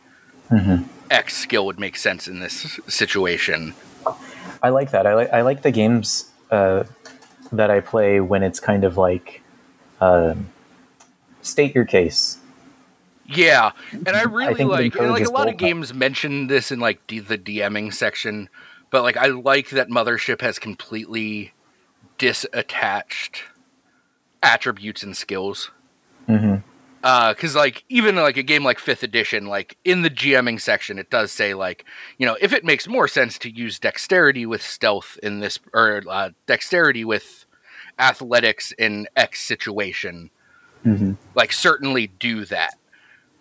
[0.50, 0.84] mm-hmm.
[1.10, 3.74] X skill would make sense in this situation.
[4.62, 5.06] I like that.
[5.06, 6.86] I like I like the games uh,
[7.52, 9.43] that I play when it's kind of like
[10.02, 10.36] uh,
[11.42, 12.40] state your case.
[13.26, 17.06] Yeah, and I really I like like a lot of games mention this in like
[17.08, 18.50] the DMing section,
[18.90, 21.54] but like I like that Mothership has completely
[22.20, 23.42] disattached
[24.42, 25.72] attributes and skills.
[26.28, 26.56] Mm-hmm.
[27.02, 31.00] Because uh, like even like a game like Fifth Edition, like in the GMing section,
[31.00, 31.86] it does say like
[32.18, 36.04] you know if it makes more sense to use dexterity with stealth in this or
[36.10, 37.43] uh, dexterity with
[38.00, 40.30] athletics in X situation,
[40.86, 41.14] mm-hmm.
[41.36, 42.76] like certainly do that.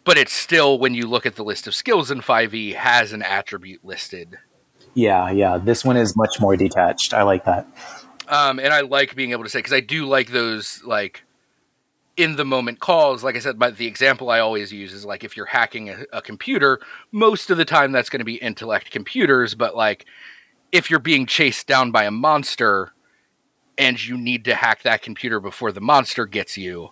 [0.04, 3.22] but it's still when you look at the list of skills in 5e has an
[3.22, 4.38] attribute listed.
[4.94, 5.58] Yeah, yeah.
[5.58, 7.14] This one is much more detached.
[7.14, 7.66] I like that.
[8.28, 11.22] Um, and I like being able to say because I do like those like
[12.16, 13.24] in the moment calls.
[13.24, 16.04] Like I said, but the example I always use is like if you're hacking a,
[16.12, 16.80] a computer,
[17.10, 19.54] most of the time that's going to be intellect computers.
[19.54, 20.04] But like
[20.72, 22.92] if you're being chased down by a monster
[23.78, 26.90] and you need to hack that computer before the monster gets you,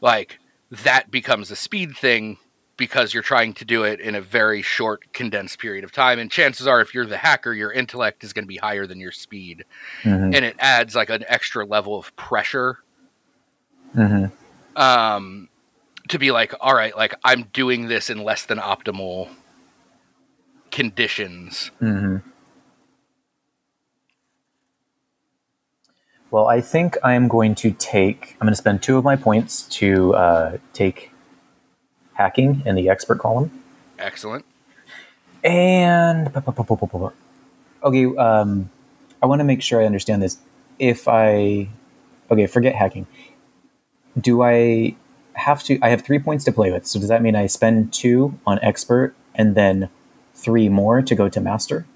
[0.00, 0.38] like
[0.70, 2.38] that becomes a speed thing
[2.76, 6.30] because you're trying to do it in a very short condensed period of time and
[6.30, 9.12] chances are if you're the hacker your intellect is going to be higher than your
[9.12, 9.64] speed
[10.02, 10.34] mm-hmm.
[10.34, 12.78] and it adds like an extra level of pressure
[13.94, 14.26] mm-hmm.
[14.80, 15.48] um,
[16.08, 19.28] to be like all right like i'm doing this in less than optimal
[20.70, 22.16] conditions mm-hmm.
[26.30, 29.62] Well i think i'm going to take i'm going to spend two of my points
[29.62, 31.12] to uh, take
[32.16, 33.50] hacking in the expert column.
[33.98, 34.44] Excellent.
[35.44, 36.32] And
[37.82, 38.70] okay, um,
[39.22, 40.38] I want to make sure I understand this.
[40.78, 41.68] If I
[42.30, 43.06] okay, forget hacking.
[44.18, 44.96] Do I
[45.34, 45.78] have to?
[45.82, 46.86] I have three points to play with.
[46.86, 49.88] So does that mean I spend two on expert and then
[50.34, 51.86] three more to go to master?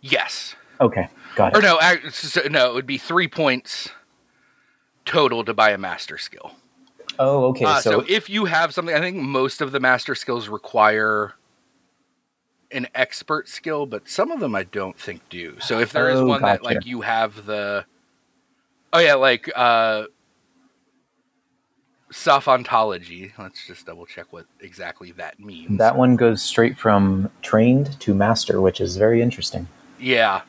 [0.00, 0.54] Yes.
[0.80, 1.58] Okay, got it.
[1.58, 1.78] Or no,
[2.10, 3.90] so, no, it would be three points
[5.04, 6.52] total to buy a master skill.
[7.18, 7.64] Oh, okay.
[7.64, 11.34] Uh, so, so if you have something, I think most of the master skills require
[12.70, 15.56] an expert skill, but some of them I don't think do.
[15.60, 16.62] So if there is oh, one gotcha.
[16.62, 17.84] that like you have the
[18.92, 20.04] Oh yeah, like uh
[22.12, 23.32] Sophontology.
[23.38, 25.78] Let's just double check what exactly that means.
[25.78, 29.66] That one goes straight from trained to master, which is very interesting.
[29.98, 30.42] Yeah.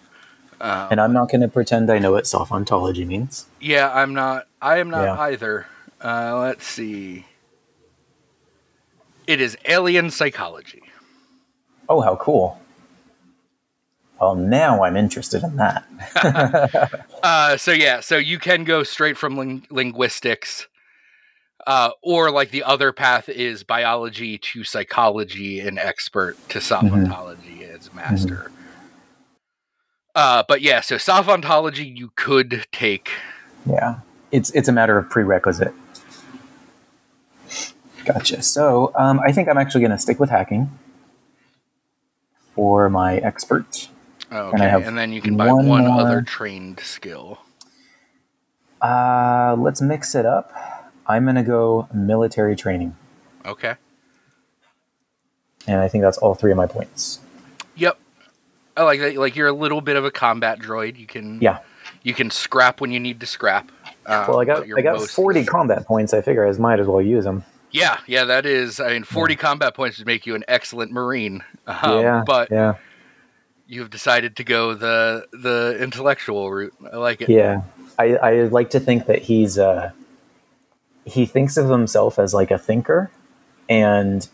[0.64, 3.47] Um, and I'm not going to pretend I know what Sophontology means.
[3.59, 4.47] Yeah, I'm not.
[4.61, 5.20] I am not yeah.
[5.20, 5.68] either.
[6.01, 7.26] Uh, let's see.
[9.28, 10.82] It is alien psychology.
[11.89, 12.61] Oh, how cool.
[14.22, 15.84] Well, now I'm interested in that.
[17.24, 20.70] uh, so, yeah, so you can go straight from ling- linguistics,
[21.68, 27.76] uh, or like the other path is biology to psychology and expert to sophontology mm-hmm.
[27.76, 28.36] as master.
[28.36, 28.62] Mm-hmm.
[30.16, 33.09] Uh, but yeah, so sophontology you could take.
[33.66, 33.99] Yeah,
[34.32, 35.74] it's it's a matter of prerequisite.
[38.05, 38.41] Gotcha.
[38.41, 40.70] So um, I think I'm actually going to stick with hacking
[42.53, 43.89] for my expert.
[44.32, 47.39] okay, and, and, then you can buy one, one other trained skill.
[48.82, 50.51] Uh, let's mix it up.
[51.07, 52.95] I'm going to go military training.
[53.45, 53.76] Okay.
[55.66, 57.20] And I think that's all three of my points.
[57.76, 57.97] Yep.
[58.76, 59.15] I like that.
[59.15, 60.97] Like you're a little bit of a combat droid.
[60.97, 61.59] You can yeah.
[62.03, 63.71] You can scrap when you need to scrap.
[64.05, 66.13] Uh, well, I got I got 40 combat points.
[66.13, 67.45] I figure I might as well use them.
[67.74, 68.80] Yeah, yeah, that is.
[68.80, 69.39] I mean, forty yeah.
[69.39, 71.43] combat points would make you an excellent marine.
[71.65, 72.76] Um, yeah, but yeah.
[73.67, 76.74] you've decided to go the the intellectual route.
[76.91, 77.30] I like it.
[77.30, 77.63] Yeah,
[77.97, 79.91] I I like to think that he's uh
[81.05, 83.09] he thinks of himself as like a thinker,
[83.67, 84.28] and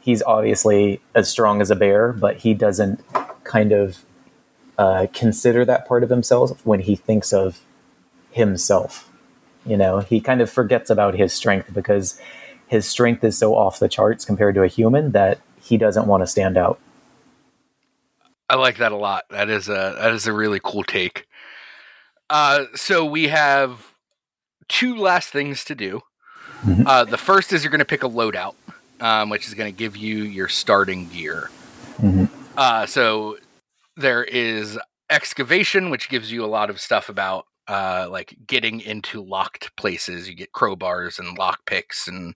[0.00, 3.00] he's obviously as strong as a bear, but he doesn't
[3.44, 4.04] kind of
[4.78, 7.60] uh, consider that part of himself when he thinks of
[8.30, 9.10] himself.
[9.64, 12.20] You know, he kind of forgets about his strength because
[12.66, 16.22] his strength is so off the charts compared to a human that he doesn't want
[16.22, 16.78] to stand out.
[18.48, 19.24] I like that a lot.
[19.30, 21.26] That is a that is a really cool take.
[22.28, 23.94] Uh, so we have
[24.68, 26.02] two last things to do.
[26.64, 26.86] Mm-hmm.
[26.86, 28.54] Uh, the first is you're going to pick a loadout,
[29.00, 31.50] um, which is going to give you your starting gear.
[32.56, 33.36] Uh, so
[33.96, 34.78] there is
[35.10, 40.28] excavation, which gives you a lot of stuff about uh, like getting into locked places.
[40.28, 42.34] You get crowbars and lock picks and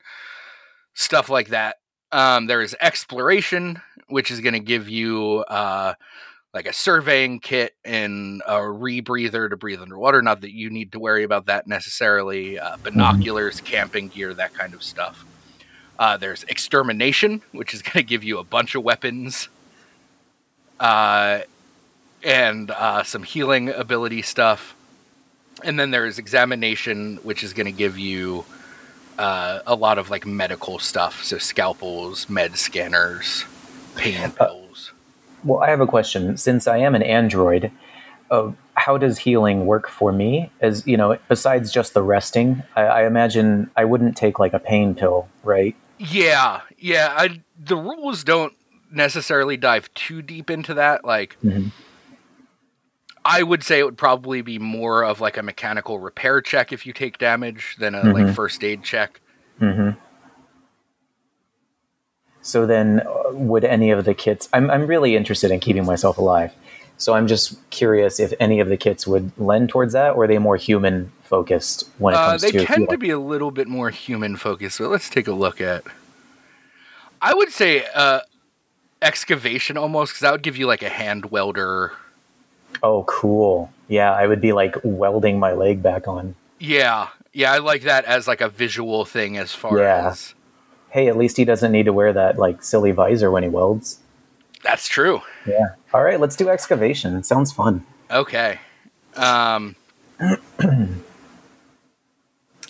[0.94, 1.76] stuff like that.
[2.10, 5.94] Um, there is exploration, which is going to give you uh,
[6.54, 10.22] like a surveying kit and a rebreather to breathe underwater.
[10.22, 12.58] Not that you need to worry about that necessarily.
[12.58, 12.82] Uh, mm-hmm.
[12.82, 13.66] binoculars, mm-hmm.
[13.66, 15.24] camping gear, that kind of stuff.
[15.98, 19.48] Uh, there's extermination, which is going to give you a bunch of weapons
[20.80, 21.40] uh,
[22.22, 24.74] and uh, some healing ability stuff
[25.64, 28.44] and then there's examination, which is going to give you
[29.18, 33.44] uh, a lot of like medical stuff, so scalpels, med scanners,
[33.96, 34.92] pain pills.
[35.44, 36.36] well, I have a question.
[36.36, 37.72] Since I am an android,
[38.30, 40.50] uh, how does healing work for me?
[40.60, 44.60] As you know, besides just the resting, I, I imagine I wouldn't take like a
[44.60, 45.74] pain pill, right?
[45.98, 47.12] Yeah, yeah.
[47.16, 48.52] I, the rules don't
[48.90, 51.04] necessarily dive too deep into that.
[51.04, 51.36] Like.
[51.44, 51.68] Mm-hmm
[53.28, 56.86] I would say it would probably be more of like a mechanical repair check if
[56.86, 58.12] you take damage than a mm-hmm.
[58.12, 59.20] like first aid check.
[59.60, 59.98] Mm-hmm.
[62.40, 64.48] So then, uh, would any of the kits?
[64.54, 66.54] I'm I'm really interested in keeping myself alive.
[66.96, 70.26] So I'm just curious if any of the kits would lend towards that, or are
[70.26, 72.58] they more human focused when it Uh, comes they to?
[72.58, 74.78] They tend to be a little bit more human focused.
[74.78, 75.84] So let's take a look at.
[77.20, 78.20] I would say uh,
[79.02, 81.92] excavation almost, because that would give you like a hand welder.
[82.82, 83.72] Oh, cool.
[83.88, 86.34] Yeah, I would be like welding my leg back on.
[86.58, 90.08] Yeah, yeah, I like that as like a visual thing as far Yeah.
[90.10, 90.34] as.
[90.90, 93.98] Hey, at least he doesn't need to wear that like silly visor when he welds.
[94.62, 95.22] That's true.
[95.46, 95.74] Yeah.
[95.94, 97.22] All right, let's do excavation.
[97.22, 97.84] Sounds fun.
[98.10, 98.58] Okay.
[99.16, 99.76] Um,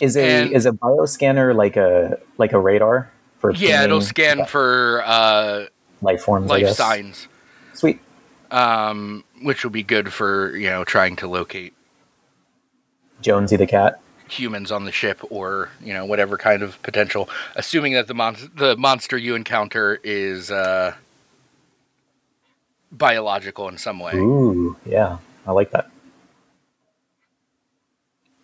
[0.00, 3.10] Is a And- is a bioscanner like a like a radar
[3.40, 5.64] for yeah, it'll scan for uh,
[6.02, 6.54] life forms?
[6.54, 6.76] I life guess.
[6.76, 7.28] signs,
[7.74, 8.00] Sweet.
[8.50, 11.74] um, which will be good for you know trying to locate
[13.20, 14.00] Jonesy the cat.
[14.28, 18.52] humans on the ship or you know whatever kind of potential assuming that the mon-
[18.54, 20.94] the monster you encounter is uh
[22.92, 25.90] biological in some way Ooh, yeah, I like that.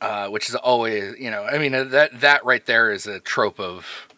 [0.00, 3.20] uh which is always you know i mean uh, that that right there is a
[3.20, 4.08] trope of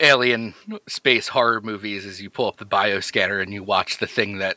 [0.00, 0.54] alien
[0.88, 4.56] space horror movies is you pull up the bioscanner and you watch the thing that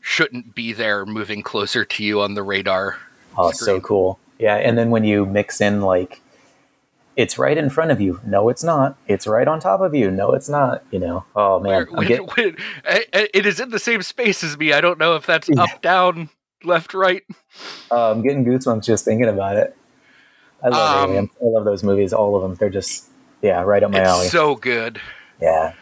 [0.00, 2.98] shouldn't be there moving closer to you on the radar
[3.36, 4.18] Oh, so cool.
[4.38, 6.20] Yeah, and then when you mix in like
[7.16, 8.20] it's right in front of you.
[8.24, 8.96] No, it's not.
[9.08, 10.08] It's right on top of you.
[10.10, 10.82] No, it's not.
[10.92, 11.24] You know.
[11.36, 14.72] Oh man, Where- when- get- when- it is in the same space as me.
[14.72, 15.62] I don't know if that's Yeah.
[15.64, 16.30] up, down,
[16.64, 17.22] left, right.
[17.90, 19.76] uh, I'm getting goosebumps just thinking about it.
[20.62, 21.30] I love Um.
[21.40, 22.12] I love those movies.
[22.12, 22.54] All of them.
[22.54, 23.07] They're just
[23.42, 24.28] yeah, right up my it's alley.
[24.28, 25.00] so good.
[25.40, 25.74] yeah.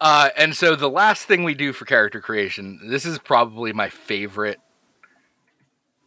[0.00, 3.88] Uh, and so the last thing we do for character creation, this is probably my
[3.90, 4.58] favorite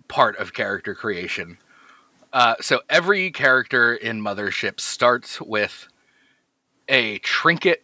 [0.07, 1.59] part of character creation.
[2.31, 5.87] Uh, so every character in Mothership starts with
[6.89, 7.83] a trinket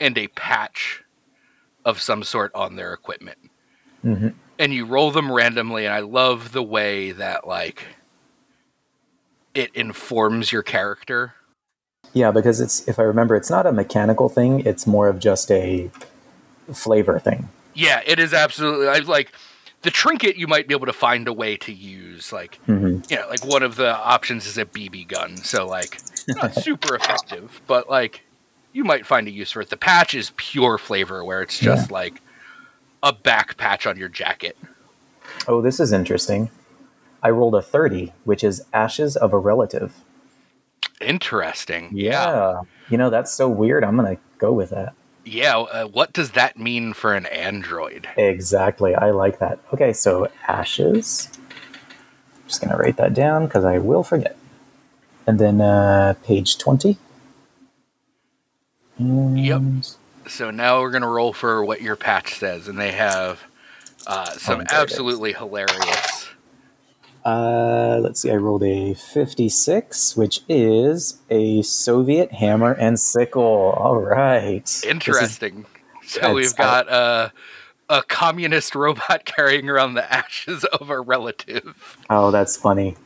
[0.00, 1.04] and a patch
[1.84, 3.38] of some sort on their equipment.
[4.02, 4.28] hmm
[4.58, 7.82] and you roll them randomly and i love the way that like
[9.54, 11.32] it informs your character
[12.12, 14.60] Yeah, because it's if I remember, it's not a mechanical thing.
[14.66, 15.90] It's more of just a
[16.72, 17.48] flavor thing.
[17.74, 19.32] yeah it is absolutely i like
[19.82, 23.16] the trinket you might be able to find a way to use like hmm you
[23.16, 27.60] know like one of the options is a bb gun so like not super effective
[27.66, 28.22] but like
[28.72, 31.90] you might find a use for it the patch is pure flavor where it's just
[31.90, 32.20] like
[33.02, 34.56] a back patch on your jacket
[35.48, 36.50] Oh, this is interesting.
[37.22, 40.04] I rolled a thirty, which is ashes of a relative.
[41.00, 43.84] Interesting yeah You know, that's so weird.
[43.84, 44.94] I'm going to go with that.
[45.24, 48.94] yeah uh, what does that mean for an android Exactly.
[48.94, 49.58] I like that.
[49.72, 51.30] Okay, so ashes.
[51.32, 54.36] I'm Just going to write that down because I will forget.
[55.26, 56.96] And then uh, page 20.
[58.98, 59.62] Yep.
[60.28, 63.42] So now we're gonna roll for what your patch says, and they have
[64.06, 64.72] uh, some Oh, there it is.
[64.92, 65.99] absolutely hilarious.
[67.24, 68.30] Uh, let's see.
[68.30, 73.42] I rolled a 56, which is a Soviet hammer and sickle.
[73.76, 74.64] All right.
[74.64, 75.66] This is- Interesting.
[76.06, 77.28] So we've got uh,
[77.88, 81.98] a communist robot carrying around the ashes of a relative.
[82.08, 82.96] oh, that's funny.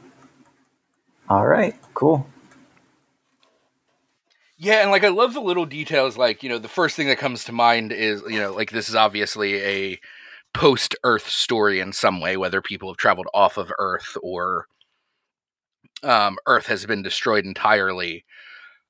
[1.28, 1.74] All right.
[1.94, 2.26] Cool.
[4.56, 6.16] Yeah, and like I love the little details.
[6.16, 8.88] Like you know, the first thing that comes to mind is you know, like this
[8.88, 10.00] is obviously a
[10.54, 14.66] post-Earth story in some way, whether people have traveled off of Earth or
[16.02, 18.24] um, Earth has been destroyed entirely.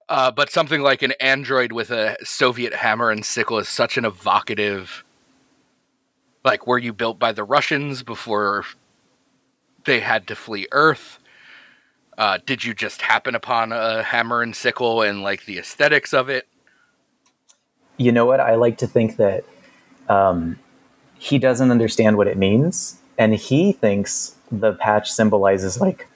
[0.08, 4.04] Uh, but something like an android with a Soviet hammer and sickle is such an
[4.04, 5.02] evocative.
[6.44, 8.64] Like, were you built by the Russians before
[9.86, 11.18] they had to flee Earth?
[12.18, 16.28] Uh, did you just happen upon a hammer and sickle and like the aesthetics of
[16.28, 16.46] it?
[17.96, 18.40] You know what?
[18.40, 19.44] I like to think that
[20.08, 20.58] um,
[21.24, 26.06] he doesn't understand what it means, and he thinks the patch symbolizes like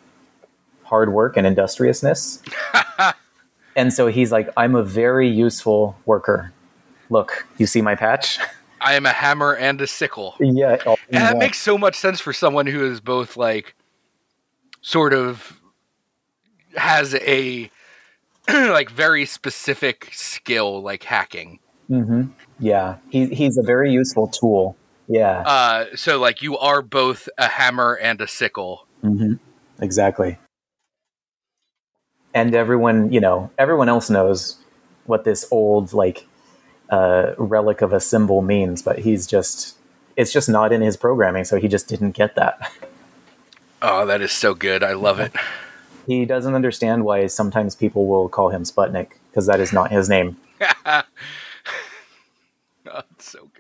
[0.83, 2.43] hard work and industriousness.
[3.77, 6.53] and so he's like, I'm a very useful worker.
[7.09, 8.39] Look, you see my patch?
[8.83, 10.35] I am a hammer and a sickle.
[10.41, 10.77] yeah.
[10.85, 11.39] And that one.
[11.39, 13.75] makes so much sense for someone who is both like
[14.83, 15.59] sort of
[16.77, 17.71] has a
[18.49, 21.61] like very specific skill like hacking.
[21.89, 22.33] Mhm.
[22.61, 24.77] Yeah, he, he's a very useful tool.
[25.09, 28.87] Yeah, Uh so like you are both a hammer and a sickle.
[29.01, 29.35] hmm
[29.81, 30.39] exactly.
[32.35, 34.57] And everyone, you know, everyone else knows
[35.07, 36.27] what this old like
[36.91, 39.77] uh, relic of a symbol means, but he's just
[40.17, 42.71] it's just not in his programming, so he just didn't get that.
[43.81, 44.83] Oh, that is so good.
[44.83, 45.33] I love it.
[46.09, 50.09] He doesn't understand why sometimes people will call him Sputnik because that is not his
[50.09, 50.37] name.
[53.19, 53.58] so good.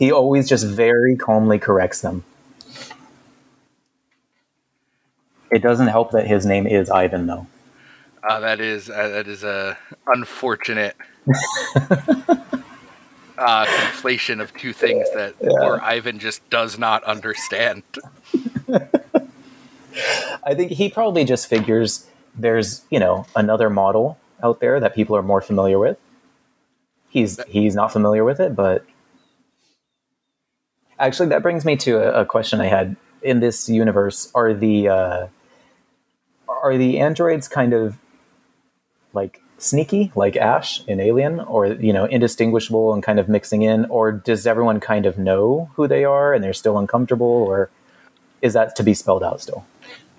[0.00, 2.24] He always just very calmly corrects them.
[5.50, 7.46] It doesn't help that his name is Ivan, though.
[8.22, 9.76] Uh, that is uh, that is a
[10.06, 10.96] unfortunate
[11.76, 15.50] uh, conflation of two things that yeah.
[15.58, 17.82] poor Ivan just does not understand.
[20.42, 25.14] I think he probably just figures there's you know another model out there that people
[25.14, 25.98] are more familiar with.
[27.10, 28.86] He's he's not familiar with it, but
[31.00, 34.30] actually that brings me to a, a question I had in this universe.
[34.34, 35.26] Are the uh,
[36.48, 37.96] are the androids kind of
[39.12, 43.86] like sneaky like ash in alien or you know indistinguishable and kind of mixing in?
[43.86, 47.26] Or does everyone kind of know who they are and they're still uncomfortable?
[47.26, 47.70] Or
[48.42, 49.66] is that to be spelled out still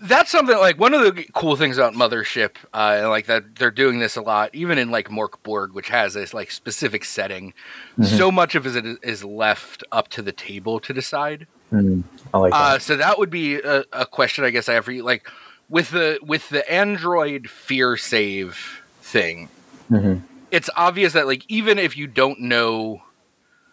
[0.01, 3.69] that's something like one of the cool things about Mothership, uh, and like that they're
[3.69, 7.53] doing this a lot, even in like Mörk Borg, which has this like specific setting.
[7.99, 8.17] Mm-hmm.
[8.17, 11.45] So much of it is left up to the table to decide.
[11.71, 12.75] Mm, I like uh, that.
[12.75, 15.03] Uh, so that would be a, a, question I guess I have for you.
[15.03, 15.29] Like
[15.69, 19.49] with the with the Android fear save thing,
[19.89, 20.25] mm-hmm.
[20.49, 23.03] it's obvious that like even if you don't know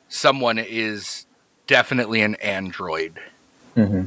[0.08, 1.26] someone is
[1.66, 3.18] definitely an android.
[3.74, 4.06] Mm-hmm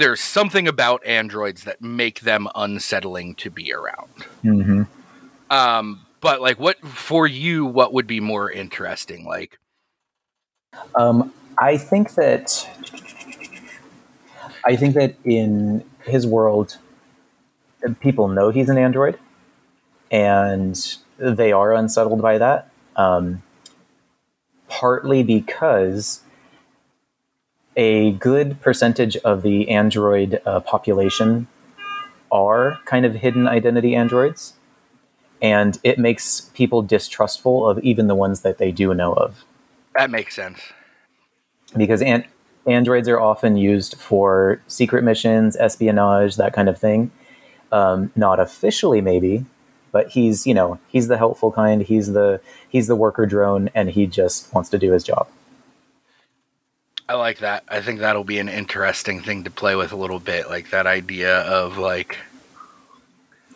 [0.00, 4.08] there's something about androids that make them unsettling to be around.
[4.42, 4.82] Mm-hmm.
[5.50, 7.66] Um, but like, what for you?
[7.66, 9.26] What would be more interesting?
[9.26, 9.58] Like,
[10.94, 12.66] um, I think that
[14.64, 16.78] I think that in his world,
[18.00, 19.18] people know he's an android,
[20.10, 22.70] and they are unsettled by that.
[22.96, 23.42] Um,
[24.68, 26.22] partly because
[27.76, 31.46] a good percentage of the Android uh, population
[32.32, 34.54] are kind of hidden identity androids,
[35.42, 39.44] and it makes people distrustful of even the ones that they do know of.
[39.96, 40.60] That makes sense.
[41.76, 42.26] Because an-
[42.66, 47.10] androids are often used for secret missions, espionage, that kind of thing.
[47.72, 49.46] Um, not officially, maybe,
[49.92, 51.82] but he's you know he's the helpful kind.
[51.82, 55.28] He's the he's the worker drone, and he just wants to do his job.
[57.10, 57.64] I like that.
[57.66, 60.86] I think that'll be an interesting thing to play with a little bit, like that
[60.86, 62.18] idea of like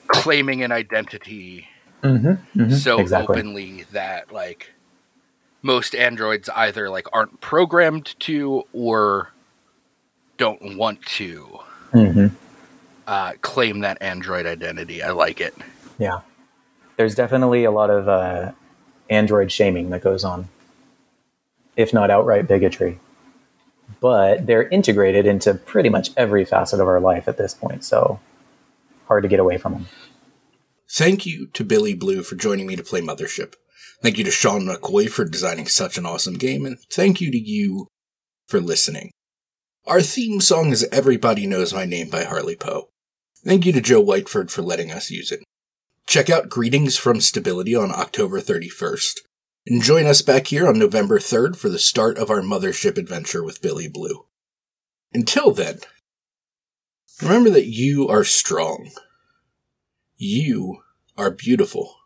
[0.09, 1.69] claiming an identity
[2.03, 2.27] mm-hmm,
[2.61, 3.37] mm-hmm, so exactly.
[3.37, 4.73] openly that like
[5.63, 9.31] most androids either like aren't programmed to or
[10.37, 11.61] don't want to
[11.93, 12.35] mm-hmm.
[13.07, 15.01] uh, claim that android identity.
[15.01, 15.55] I like it.
[15.97, 16.23] Yeah,
[16.97, 18.51] there's definitely a lot of uh,
[19.09, 20.49] android shaming that goes on,
[21.77, 22.99] if not outright bigotry
[24.01, 27.85] but they're integrated into pretty much every facet of our life at this point.
[27.85, 28.21] So
[29.07, 29.87] hard to get away from them.
[30.91, 33.55] Thank you to Billy Blue for joining me to play Mothership.
[34.03, 37.39] Thank you to Sean McCoy for designing such an awesome game, and thank you to
[37.39, 37.87] you
[38.47, 39.11] for listening.
[39.87, 42.89] Our theme song is Everybody Knows My Name by Harley Poe.
[43.45, 45.43] Thank you to Joe Whiteford for letting us use it.
[46.07, 49.21] Check out Greetings from Stability on October 31st.
[49.67, 53.43] And join us back here on November 3rd for the start of our mothership adventure
[53.43, 54.27] with Billy Blue.
[55.15, 55.79] Until then,
[57.23, 58.91] remember that you are strong.
[60.17, 60.83] You
[61.17, 61.97] are beautiful.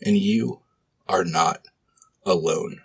[0.00, 0.60] And you
[1.08, 1.66] are not
[2.24, 2.82] alone.